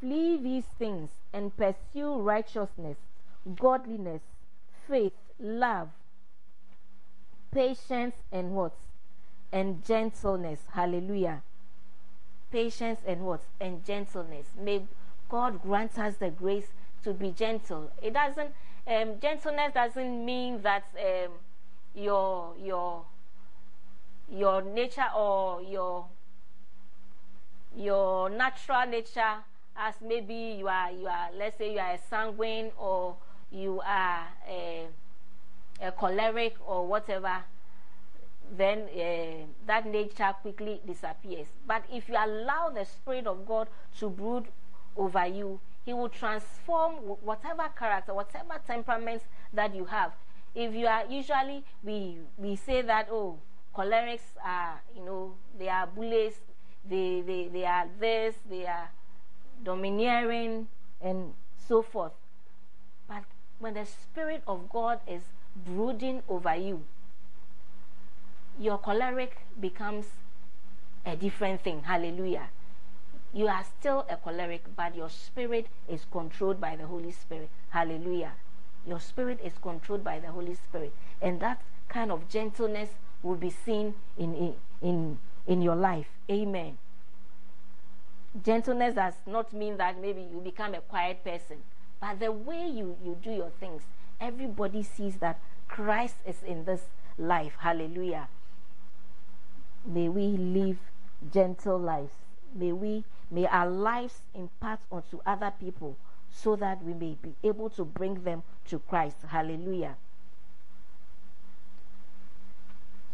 [0.00, 2.96] flee these things and pursue righteousness,
[3.56, 4.22] godliness,
[4.88, 5.88] faith, love,
[7.52, 8.74] patience, and what?
[9.52, 10.60] And gentleness.
[10.72, 11.42] Hallelujah.
[12.50, 13.42] Patience and what?
[13.60, 14.46] And gentleness.
[14.58, 14.82] May
[15.28, 16.68] God grant us the grace
[17.04, 17.90] to be gentle.
[18.02, 18.52] It doesn't
[18.86, 21.32] um, gentleness doesn't mean that um,
[21.94, 23.04] your your
[24.30, 26.06] your nature or your
[27.76, 29.36] your natural nature
[29.76, 33.16] as maybe you are you are let's say you are a sanguine or
[33.50, 34.86] you are a,
[35.80, 37.44] a choleric or whatever
[38.56, 41.46] then uh, that nature quickly disappears.
[41.66, 43.68] But if you allow the spirit of god
[43.98, 44.44] to brood
[44.96, 50.12] over you he will transform whatever character whatever temperaments that you have.
[50.54, 53.38] If you are usually we we say that oh
[53.76, 56.40] cholerics are you know they are bullies
[56.88, 58.90] they they, they are this they are
[59.62, 60.68] domineering
[61.00, 61.32] and
[61.68, 62.12] so forth.
[63.08, 63.24] But
[63.58, 65.22] when the spirit of god is
[65.64, 66.84] brooding over you
[68.58, 70.06] your choleric becomes
[71.04, 71.82] a different thing.
[71.82, 72.48] Hallelujah.
[73.32, 77.50] You are still a choleric but your spirit is controlled by the holy spirit.
[77.70, 78.32] Hallelujah.
[78.86, 80.94] Your spirit is controlled by the holy spirit.
[81.20, 82.90] And that kind of gentleness
[83.24, 86.06] will be seen in in in, your life.
[86.30, 86.78] Amen.
[88.44, 91.56] Gentleness does not mean that maybe you become a quiet person
[92.00, 93.82] but the way you you do your things
[94.20, 96.82] everybody sees that christ is in this
[97.16, 97.54] life.
[97.60, 98.28] Hallelujah.
[99.86, 100.78] May we live
[101.32, 102.12] gentle lives.
[102.54, 105.96] May we may our lives impart onto other people
[106.30, 109.16] so that we may be able to bring them to christ.
[109.28, 109.96] Hallelujah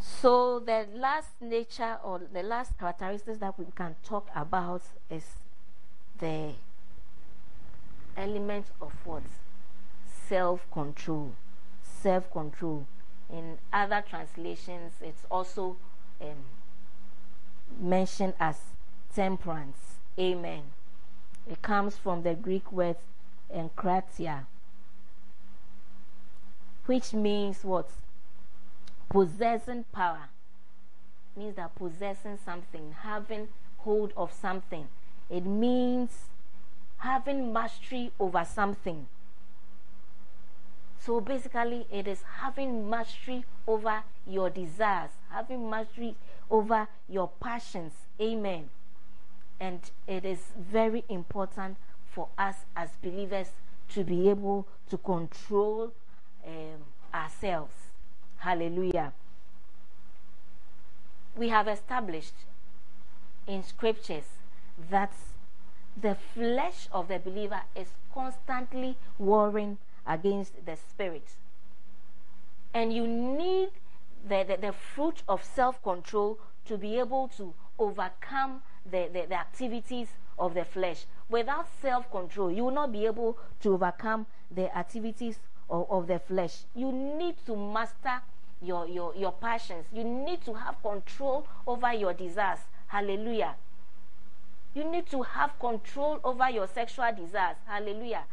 [0.01, 5.24] So the last nature or the last characteristics that we can talk about is
[6.18, 6.53] the
[8.16, 9.22] element of what?
[10.28, 11.34] Self-control.
[11.82, 12.86] Self-control.
[13.30, 15.76] In other translations, it's also
[16.20, 16.28] um,
[17.78, 18.57] mentioned as
[19.14, 19.96] temperance.
[20.18, 20.62] Amen.
[21.46, 22.96] It comes from the Greek word
[23.55, 24.46] enkratia,
[26.86, 27.90] which means what?
[29.11, 30.28] Possessing power
[31.36, 33.48] means that possessing something, having
[33.78, 34.88] hold of something.
[35.28, 36.11] It means
[36.98, 39.06] having mastery over something.
[40.98, 46.14] So basically, it is having mastery over your desires, having mastery
[46.50, 47.92] over your passions.
[48.20, 48.70] Amen.
[49.58, 51.78] And it is very important
[52.11, 53.48] for us as believers
[53.90, 55.92] to be able to control
[56.46, 56.84] um,
[57.14, 57.89] ourselves.
[58.41, 59.12] Hallelujah.
[61.36, 62.34] We have established
[63.47, 64.24] in scriptures
[64.91, 65.12] that
[66.01, 69.76] the flesh of the believer is constantly warring
[70.07, 71.28] against the spirit.
[72.72, 73.68] And you need
[74.26, 79.38] the, the, the fruit of self control to be able to overcome the, the, the
[79.38, 81.05] activities of the flesh.
[81.28, 85.38] Without self control, you will not be able to overcome the activities
[85.70, 86.64] of, of the flesh.
[86.74, 88.20] You need to master
[88.62, 89.86] your, your, your passions.
[89.92, 92.58] You need to have control over your desires.
[92.88, 93.54] Hallelujah.
[94.74, 97.56] You need to have control over your sexual desires.
[97.66, 98.24] Hallelujah.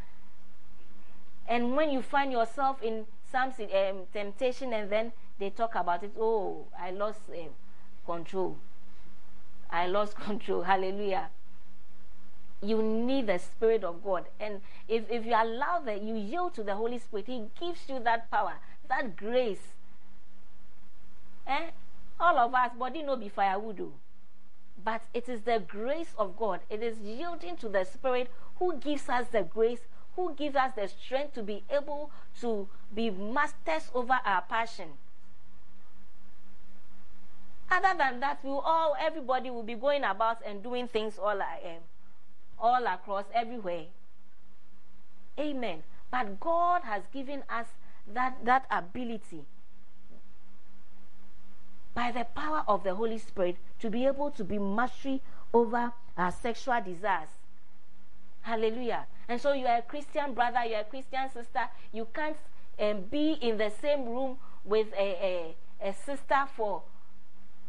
[1.48, 6.12] And when you find yourself in some um, temptation and then they talk about it,
[6.20, 7.50] oh, I lost um,
[8.06, 8.58] control.
[9.72, 10.64] I lost control.
[10.64, 11.30] Hallelujah.
[12.62, 14.26] You need the Spirit of God.
[14.40, 18.00] And if, if you allow that, you yield to the Holy Spirit, He gives you
[18.00, 18.54] that power,
[18.90, 19.74] that grace
[21.48, 21.70] Eh?
[22.20, 23.80] All of us, body no be firewood.
[23.82, 23.94] Oh.
[24.84, 26.60] But it is the grace of God.
[26.70, 28.30] It is yielding to the Spirit
[28.60, 29.80] who gives us the grace,
[30.16, 34.90] who gives us the strength to be able to be masters over our passion.
[37.70, 41.60] Other than that, we all everybody will be going about and doing things all our
[41.66, 41.82] um,
[42.60, 43.86] all across everywhere.
[45.40, 45.84] Amen.
[46.12, 47.68] But God has given us
[48.14, 49.46] that, that ability
[51.94, 55.22] by the power of the Holy Spirit to be able to be mastery
[55.54, 57.30] over our sexual desires.
[58.42, 59.06] Hallelujah.
[59.28, 61.68] And so you are a Christian brother, you are a Christian sister.
[61.92, 62.38] You can't
[62.80, 66.84] and be in the same room with a, a, a sister for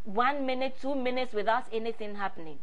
[0.05, 2.59] one minute, two minutes without anything happening,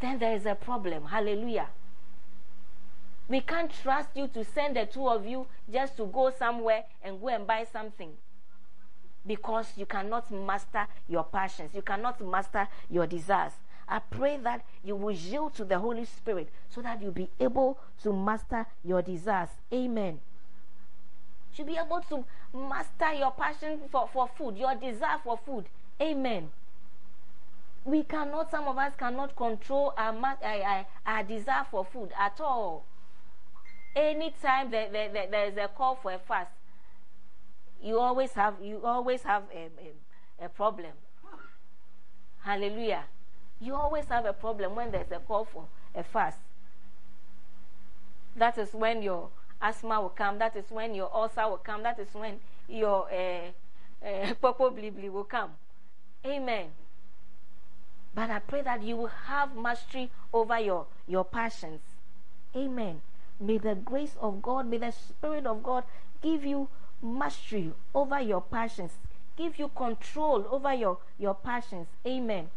[0.00, 1.06] then there is a problem.
[1.06, 1.68] Hallelujah.
[3.28, 7.20] We can't trust you to send the two of you just to go somewhere and
[7.20, 8.10] go and buy something
[9.26, 13.52] because you cannot master your passions, you cannot master your desires.
[13.88, 17.78] I pray that you will yield to the Holy Spirit so that you'll be able
[18.02, 19.50] to master your desires.
[19.72, 20.20] Amen.
[21.54, 25.66] You'll be able to master your passion for, for food, your desire for food.
[26.00, 26.50] Amen.
[27.86, 30.12] We cannot, some of us cannot control our,
[30.42, 32.84] our, our desire for food at all.
[33.94, 36.50] Anytime there, there, there, there is a call for a fast,
[37.80, 39.68] you always have you always have a,
[40.42, 40.90] a, a problem.
[42.40, 43.04] Hallelujah.
[43.60, 45.64] You always have a problem when there's a call for
[45.94, 46.38] a fast.
[48.34, 49.28] That is when your
[49.62, 50.38] asthma will come.
[50.38, 51.84] That is when your ulcer will come.
[51.84, 55.50] That is when your uh, uh, will come.
[56.24, 56.66] Amen.
[58.16, 61.80] But I pray that you will have mastery over your, your passions.
[62.56, 63.00] Amen.
[63.38, 65.84] May the grace of God, may the Spirit of God
[66.20, 66.68] give you
[67.00, 68.90] mastery over your passions,
[69.36, 71.86] give you control over your, your passions.
[72.04, 72.48] Amen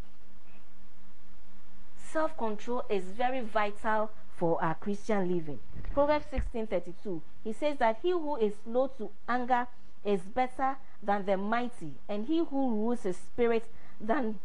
[2.12, 5.60] self control is very vital for our Christian living.
[5.94, 7.22] Proverbs 16:32.
[7.44, 9.68] He says that he who is slow to anger
[10.04, 13.66] is better than the mighty, and he who rules his spirit
[14.00, 14.40] than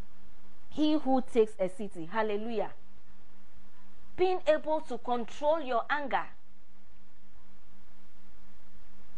[0.75, 2.09] he who takes a city.
[2.11, 2.71] Hallelujah.
[4.17, 6.27] Being able to control your anger.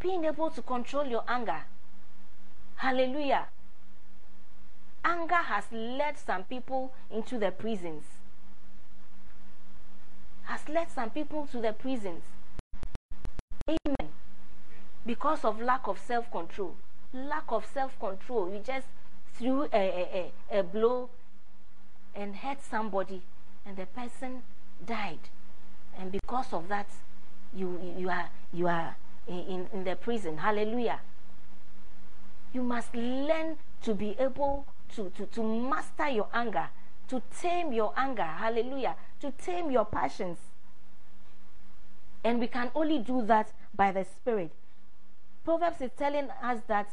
[0.01, 1.65] Being able to control your anger.
[2.77, 3.47] Hallelujah.
[5.05, 8.05] Anger has led some people into the prisons
[10.47, 12.23] has led some people to the prisons.
[13.69, 14.13] Amen.
[15.05, 16.77] Because of lack of self control.
[17.13, 18.51] Lack of self control.
[18.53, 18.87] You just
[19.35, 21.11] threw a, a, a, a blow
[22.17, 23.23] and hurt somebody,
[23.65, 24.43] and the person
[24.85, 25.29] died.
[25.99, 26.89] And because of that,
[27.55, 28.97] you, you are, you are
[29.29, 30.39] in, in the prison.
[30.39, 31.01] Hallelujah.
[32.53, 36.69] You must learn to be able to, to, to master your anger,
[37.09, 38.23] to tame your anger.
[38.23, 40.39] Hallelujah to tame your passions.
[42.25, 44.53] And we can only do that by the Spirit.
[45.45, 46.91] Proverbs is telling us that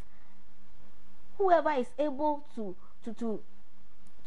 [1.38, 3.42] whoever is able to, to, to,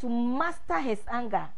[0.00, 1.48] to master his anger,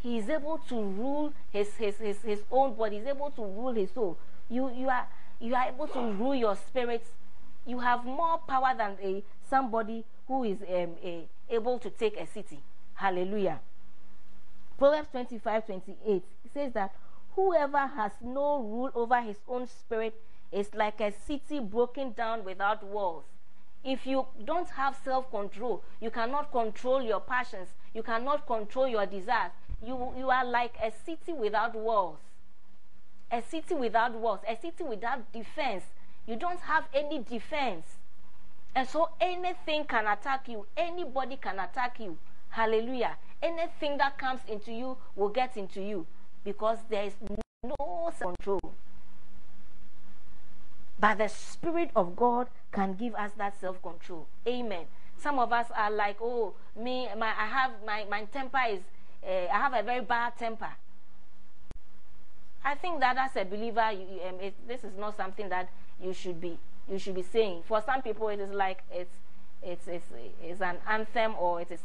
[0.00, 3.72] he is able to rule his, his, his, his own body, he's able to rule
[3.72, 4.16] his soul.
[4.48, 5.06] You, you, are,
[5.40, 7.10] you are able to rule your spirits.
[7.66, 12.26] You have more power than a, somebody who is um, a, able to take a
[12.26, 12.60] city.
[12.94, 13.60] Hallelujah.
[14.78, 16.22] Proverbs 25 28
[16.54, 16.94] says that
[17.34, 20.14] whoever has no rule over his own spirit
[20.52, 23.24] is like a city broken down without walls.
[23.84, 29.06] If you don't have self control, you cannot control your passions, you cannot control your
[29.06, 29.52] desires.
[29.84, 32.18] You, you are like a city without walls.
[33.30, 35.84] A city without walls, a city without defense.
[36.26, 37.86] You don't have any defense.
[38.74, 42.18] And so anything can attack you, anybody can attack you.
[42.50, 46.06] Hallelujah anything that comes into you will get into you
[46.44, 47.14] because there is
[47.62, 48.60] no control.
[51.00, 54.26] But the Spirit of God can give us that self control.
[54.46, 54.86] Amen.
[55.16, 58.80] Some of us are like, oh, me, my, I have my, my temper is,
[59.26, 60.70] uh, I have a very bad temper.
[62.64, 65.68] I think that as a believer, you, um, it, this is not something that
[66.02, 66.58] you should be
[66.90, 67.62] you should be saying.
[67.66, 69.14] For some people, it is like it's
[69.62, 70.06] it's it's,
[70.42, 71.80] it's an anthem or it is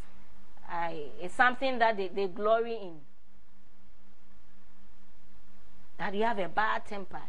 [0.70, 3.01] I, it's something that they, they glory in.
[5.97, 7.22] That you have a bad temper.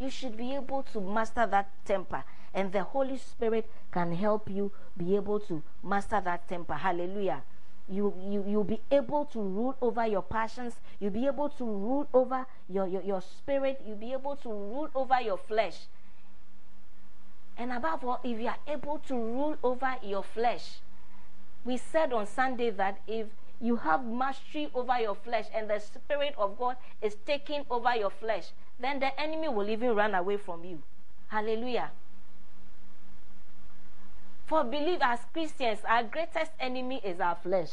[0.00, 2.24] You should be able to master that temper.
[2.54, 6.74] And the Holy Spirit can help you be able to master that temper.
[6.74, 7.42] Hallelujah.
[7.88, 10.74] You, you, you'll be able to rule over your passions.
[10.98, 13.82] You'll be able to rule over your, your, your spirit.
[13.86, 15.76] You'll be able to rule over your flesh.
[17.58, 20.78] And above all, if you are able to rule over your flesh,
[21.64, 23.26] we said on Sunday that if
[23.60, 28.08] you have mastery over your flesh and the Spirit of God is taking over your
[28.08, 30.82] flesh, then the enemy will even run away from you.
[31.28, 31.90] Hallelujah.
[34.46, 37.70] For believe as Christians, our greatest enemy is our flesh.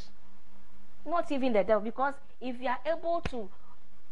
[1.06, 1.82] Not even the devil.
[1.82, 3.50] Because if you are able to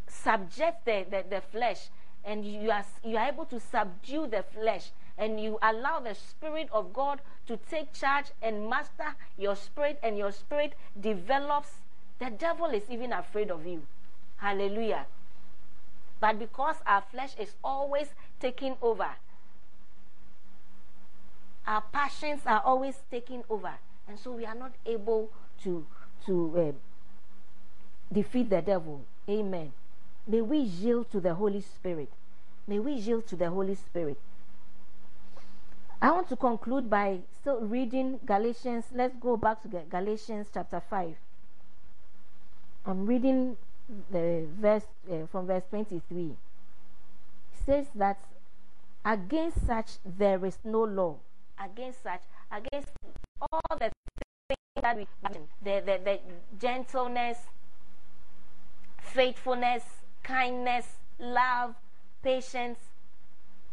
[0.08, 1.90] subject the, the, the flesh
[2.24, 6.68] and you are, you are able to subdue the flesh, and you allow the Spirit
[6.72, 11.70] of God to take charge and master your spirit, and your spirit develops,
[12.20, 13.84] the devil is even afraid of you.
[14.38, 15.06] Hallelujah.
[16.26, 18.08] But because our flesh is always
[18.40, 19.10] taking over,
[21.68, 23.76] our passions are always taking over,
[24.08, 25.30] and so we are not able
[25.62, 25.86] to
[26.26, 26.72] to uh,
[28.12, 29.06] defeat the devil.
[29.30, 29.72] Amen.
[30.26, 32.12] May we yield to the Holy Spirit.
[32.66, 34.18] May we yield to the Holy Spirit.
[36.02, 38.86] I want to conclude by still reading Galatians.
[38.92, 41.18] Let's go back to Galatians chapter 5.
[42.88, 43.58] I'm reading
[44.12, 46.26] the verse uh, from verse 23.
[46.26, 46.36] It
[47.66, 48.18] says that
[49.04, 51.18] against such there is no law.
[51.64, 52.22] Against such,
[52.52, 52.90] against
[53.42, 53.92] all the
[54.50, 55.08] things that we
[55.64, 56.20] the, the, the
[56.60, 57.38] gentleness,
[59.00, 59.84] faithfulness,
[60.24, 60.86] kindness,
[61.20, 61.76] love,
[62.24, 62.80] patience.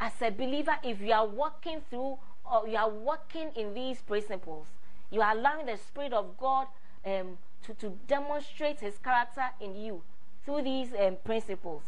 [0.00, 2.18] As a believer, if you are walking through
[2.50, 4.66] or you are walking in these principles,
[5.10, 6.66] you are allowing the Spirit of God
[7.04, 10.02] um, to, to demonstrate His character in you
[10.44, 11.82] through these um, principles.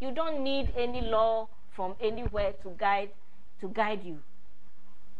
[0.00, 3.10] You don't need any law from anywhere to guide
[3.60, 4.20] to guide you,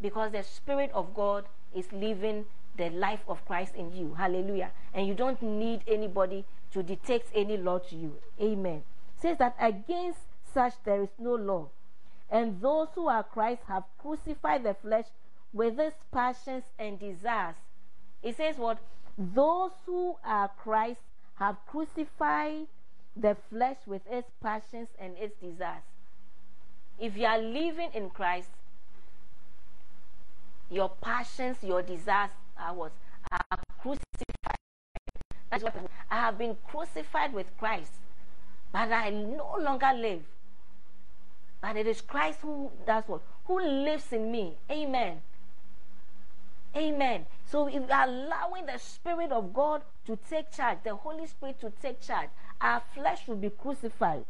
[0.01, 4.15] because the Spirit of God is living the life of Christ in you.
[4.15, 4.71] Hallelujah!
[4.95, 8.15] And you don't need anybody to dictate any law to you.
[8.41, 8.85] Amen.
[9.17, 10.21] It says that against
[10.55, 11.69] such there is no law.
[12.31, 15.07] And those who are Christ have crucified the flesh
[15.53, 17.57] with its passions and desires.
[18.23, 18.79] It says what?
[19.19, 21.01] Those who are Christ
[21.35, 22.69] have crucified
[23.17, 25.83] the flesh with its passions and its desires.
[27.01, 28.49] If you are living in Christ,
[30.71, 32.93] your passions, your desires are what?
[33.33, 34.57] Are crucified.
[35.51, 35.75] That's what
[36.11, 37.93] I have been crucified with Christ,
[38.73, 40.23] but I no longer live.
[41.61, 43.23] But it is Christ who does what?
[43.47, 44.55] Who lives in me.
[44.71, 45.23] Amen.
[46.77, 47.27] Amen.
[47.51, 51.61] So if we are allowing the Spirit of God to take charge, the Holy Spirit
[51.61, 52.29] to take charge,
[52.61, 54.25] our flesh will be crucified.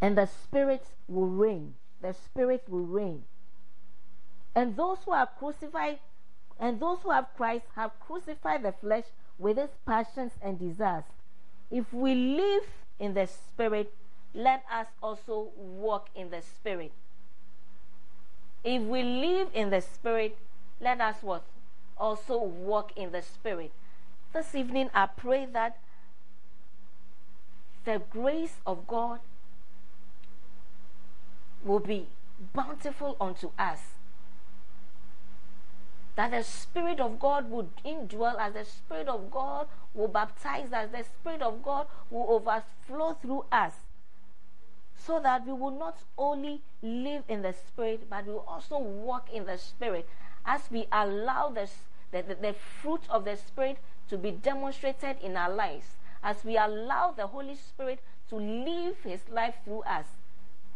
[0.00, 1.74] And the Spirit will reign.
[2.00, 3.22] The Spirit will reign.
[4.54, 6.00] And those who are crucified,
[6.58, 9.04] and those who have Christ have crucified the flesh
[9.38, 11.04] with its passions and desires.
[11.70, 12.64] If we live
[12.98, 13.94] in the Spirit,
[14.34, 16.92] let us also walk in the Spirit.
[18.64, 20.36] If we live in the Spirit,
[20.80, 21.44] let us what?
[21.96, 23.72] Also walk in the Spirit.
[24.32, 25.78] This evening, I pray that
[27.84, 29.20] the grace of God
[31.64, 32.06] will be
[32.54, 33.80] bountiful unto us.
[36.14, 40.90] That the Spirit of God would indwell us, the Spirit of God will baptize us,
[40.92, 43.72] the Spirit of God will overflow through us
[45.04, 49.28] so that we will not only live in the Spirit, but we will also walk
[49.32, 50.08] in the Spirit
[50.46, 51.68] as we allow the,
[52.12, 53.78] the, the, fruit of the Spirit
[54.08, 55.86] to be demonstrated in our lives,
[56.22, 60.06] as we allow the Holy Spirit to live His life through us.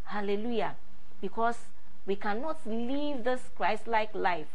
[0.04, 0.76] Hallelujah.
[1.20, 1.56] Because
[2.04, 4.46] we cannot live this Christ like life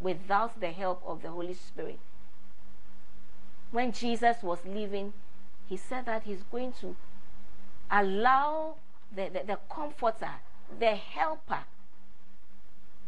[0.00, 1.98] without the help of the Holy Spirit.
[3.70, 5.12] When Jesus was living,
[5.68, 6.96] He said that He's going to
[7.90, 8.76] allow
[9.14, 10.34] the, the, the comforter,
[10.78, 11.64] the helper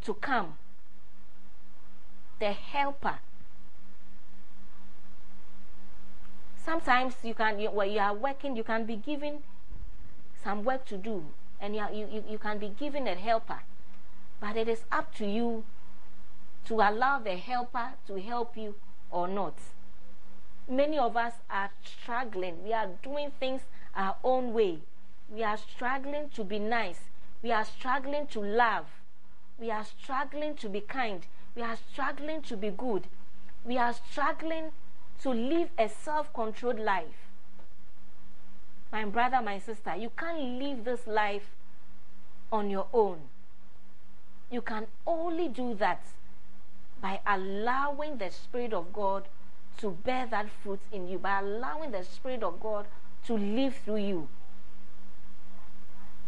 [0.04, 0.54] to come.
[2.40, 3.18] The helper.
[6.64, 9.38] Sometimes you can, you, when you are working, you can be given
[10.42, 11.24] some work to do,
[11.60, 13.60] and you, are, you, you, you can be given a helper.
[14.40, 15.64] But it is up to you
[16.66, 18.74] to allow the helper to help you
[19.10, 19.54] or not.
[20.68, 22.64] Many of us are struggling.
[22.64, 23.62] We are doing things
[23.94, 24.80] our own way.
[25.32, 27.00] We are struggling to be nice.
[27.42, 28.84] We are struggling to love.
[29.58, 31.26] We are struggling to be kind.
[31.54, 33.06] We are struggling to be good.
[33.64, 34.72] We are struggling
[35.22, 37.30] to live a self controlled life.
[38.92, 41.48] My brother, my sister, you can't live this life
[42.52, 43.18] on your own.
[44.50, 46.04] You can only do that
[47.00, 49.28] by allowing the Spirit of God
[49.78, 52.86] to bear that fruit in you, by allowing the Spirit of God
[53.24, 54.28] to live through you.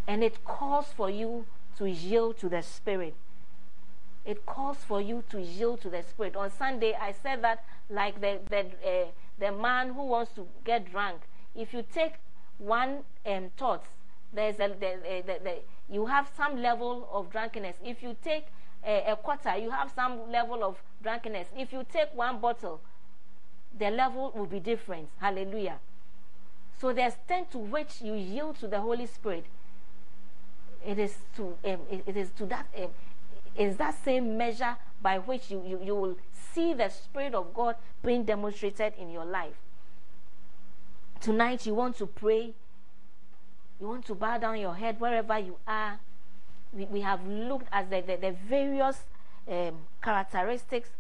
[0.07, 1.47] And it calls for you
[1.79, 3.15] to yield to the Spirit.
[4.25, 6.37] It calls for you to yield to the Spirit.
[6.37, 9.07] On Sunday, I said that like the, the, uh,
[9.39, 11.23] the man who wants to get drunk.
[11.55, 12.15] If you take
[12.59, 13.85] one um, thought,
[14.33, 15.57] there's a, the, uh, the, the,
[15.91, 17.77] you have some level of drunkenness.
[17.85, 18.47] If you take
[18.87, 21.49] a, a quarter, you have some level of drunkenness.
[21.57, 22.81] If you take one bottle,
[23.79, 25.09] the level will be different.
[25.21, 25.79] Hallelujah.
[26.81, 29.47] So the extent to which you yield to the Holy Spirit
[30.87, 32.89] it is to um, it, it is to that um,
[33.57, 36.17] is that same measure by which you, you, you will
[36.53, 39.55] see the spirit of God being demonstrated in your life.
[41.25, 42.53] tonight you want to pray,
[43.81, 45.99] you want to bow down your head wherever you are.
[46.71, 49.05] We, we have looked at the, the, the various
[49.49, 50.91] um, characteristics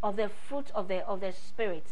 [0.00, 1.86] of the fruit of the of the spirit.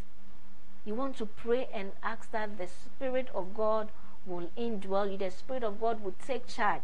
[0.84, 3.88] You want to pray and ask that the spirit of God
[4.26, 5.16] will indwell you.
[5.16, 6.82] The spirit of God will take charge,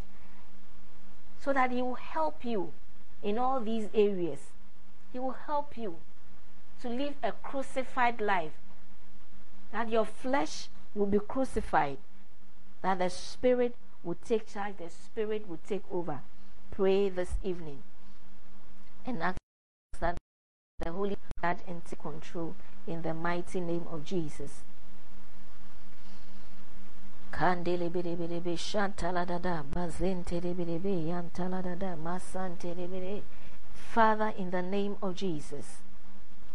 [1.41, 2.73] so that He will help you
[3.23, 4.41] in all these areas.
[5.13, 5.97] He will help you
[6.83, 8.53] to live a crucified life.
[9.73, 11.99] That your flesh will be crucified.
[12.83, 14.77] That the spirit will take charge.
[14.79, 16.21] The spirit will take over.
[16.71, 17.83] Pray this evening
[19.09, 19.39] and ask
[20.01, 20.19] that
[20.79, 22.55] the Holy Spirit and take control
[22.87, 24.63] in the mighty name of Jesus.
[27.33, 33.23] Shantala dada bazente yantala dada masante.
[33.73, 35.83] Father, in the name of Jesus,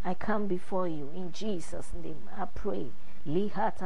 [0.03, 2.29] I come before you in Jesus' name.
[2.37, 2.91] I pray.
[3.25, 3.77] Let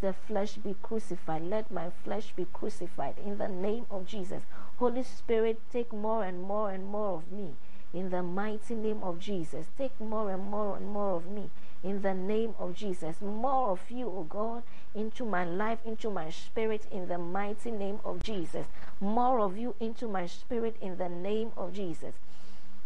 [0.00, 1.42] the flesh be crucified.
[1.42, 4.42] Let my flesh be crucified in the name of Jesus.
[4.76, 7.54] Holy Spirit, take more and more and more of me
[7.94, 9.66] in the mighty name of Jesus.
[9.78, 11.48] Take more and more and more of me
[11.82, 13.20] in the name of Jesus.
[13.20, 14.62] More of you, O oh God,
[14.94, 18.66] into my life, into my spirit in the mighty name of Jesus.
[19.00, 22.14] More of you into my spirit in the name of Jesus.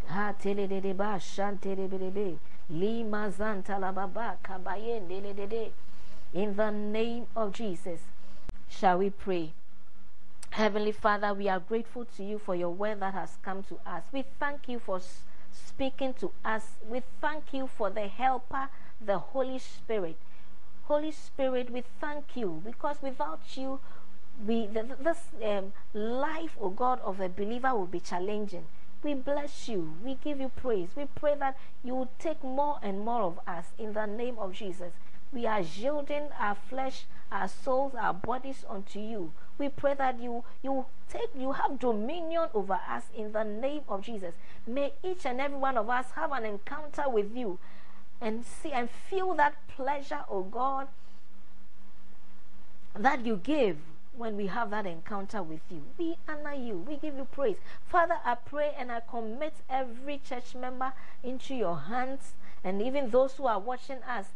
[0.06, 2.38] Ha teledeba shantelebelebe
[2.70, 5.72] lima zantalababa kabayen deledede
[6.32, 8.00] in the name of Jesus,
[8.68, 9.54] shall we pray?
[10.50, 14.04] Heavenly Father, we are grateful to you for your word that has come to us.
[14.12, 15.00] We thank you for
[15.52, 16.64] speaking to us.
[16.88, 18.68] We thank you for the helper,
[19.00, 20.16] the Holy Spirit.
[20.84, 23.80] Holy Spirit, we thank you because without you,
[24.46, 28.66] we this um, life, oh God, of a believer will be challenging.
[29.02, 29.94] We bless you.
[30.04, 30.88] We give you praise.
[30.96, 34.54] We pray that you will take more and more of us in the name of
[34.54, 34.92] Jesus.
[35.32, 39.32] We are yielding our flesh, our souls, our bodies unto you.
[39.58, 44.02] We pray that you you take you have dominion over us in the name of
[44.02, 44.34] Jesus.
[44.66, 47.58] May each and every one of us have an encounter with you
[48.20, 50.88] and see and feel that pleasure, oh God,
[52.94, 53.78] that you give
[54.16, 55.82] when we have that encounter with you.
[55.96, 56.78] We honor you.
[56.78, 57.56] We give you praise.
[57.86, 62.32] Father, I pray and I commit every church member into your hands
[62.64, 64.26] and even those who are watching us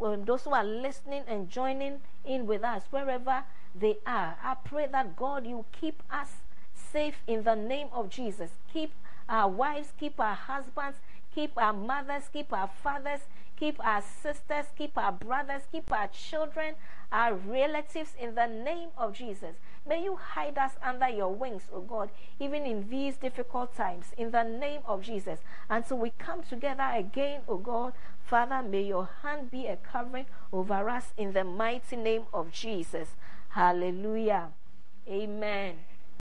[0.00, 3.44] those who are listening and joining in with us, wherever
[3.74, 6.28] they are, I pray that God, you keep us
[6.74, 8.50] safe in the name of Jesus.
[8.72, 8.92] Keep
[9.28, 10.98] our wives, keep our husbands,
[11.34, 13.20] keep our mothers, keep our fathers,
[13.56, 16.74] keep our sisters, keep our brothers, keep our children,
[17.12, 19.56] our relatives in the name of Jesus.
[19.86, 24.30] May you hide us under your wings, O God, even in these difficult times, in
[24.30, 25.40] the name of Jesus.
[25.68, 30.88] Until we come together again, O God, Father, may your hand be a covering over
[30.88, 33.08] us in the mighty name of Jesus.
[33.50, 34.50] Hallelujah.
[35.08, 35.76] Amen.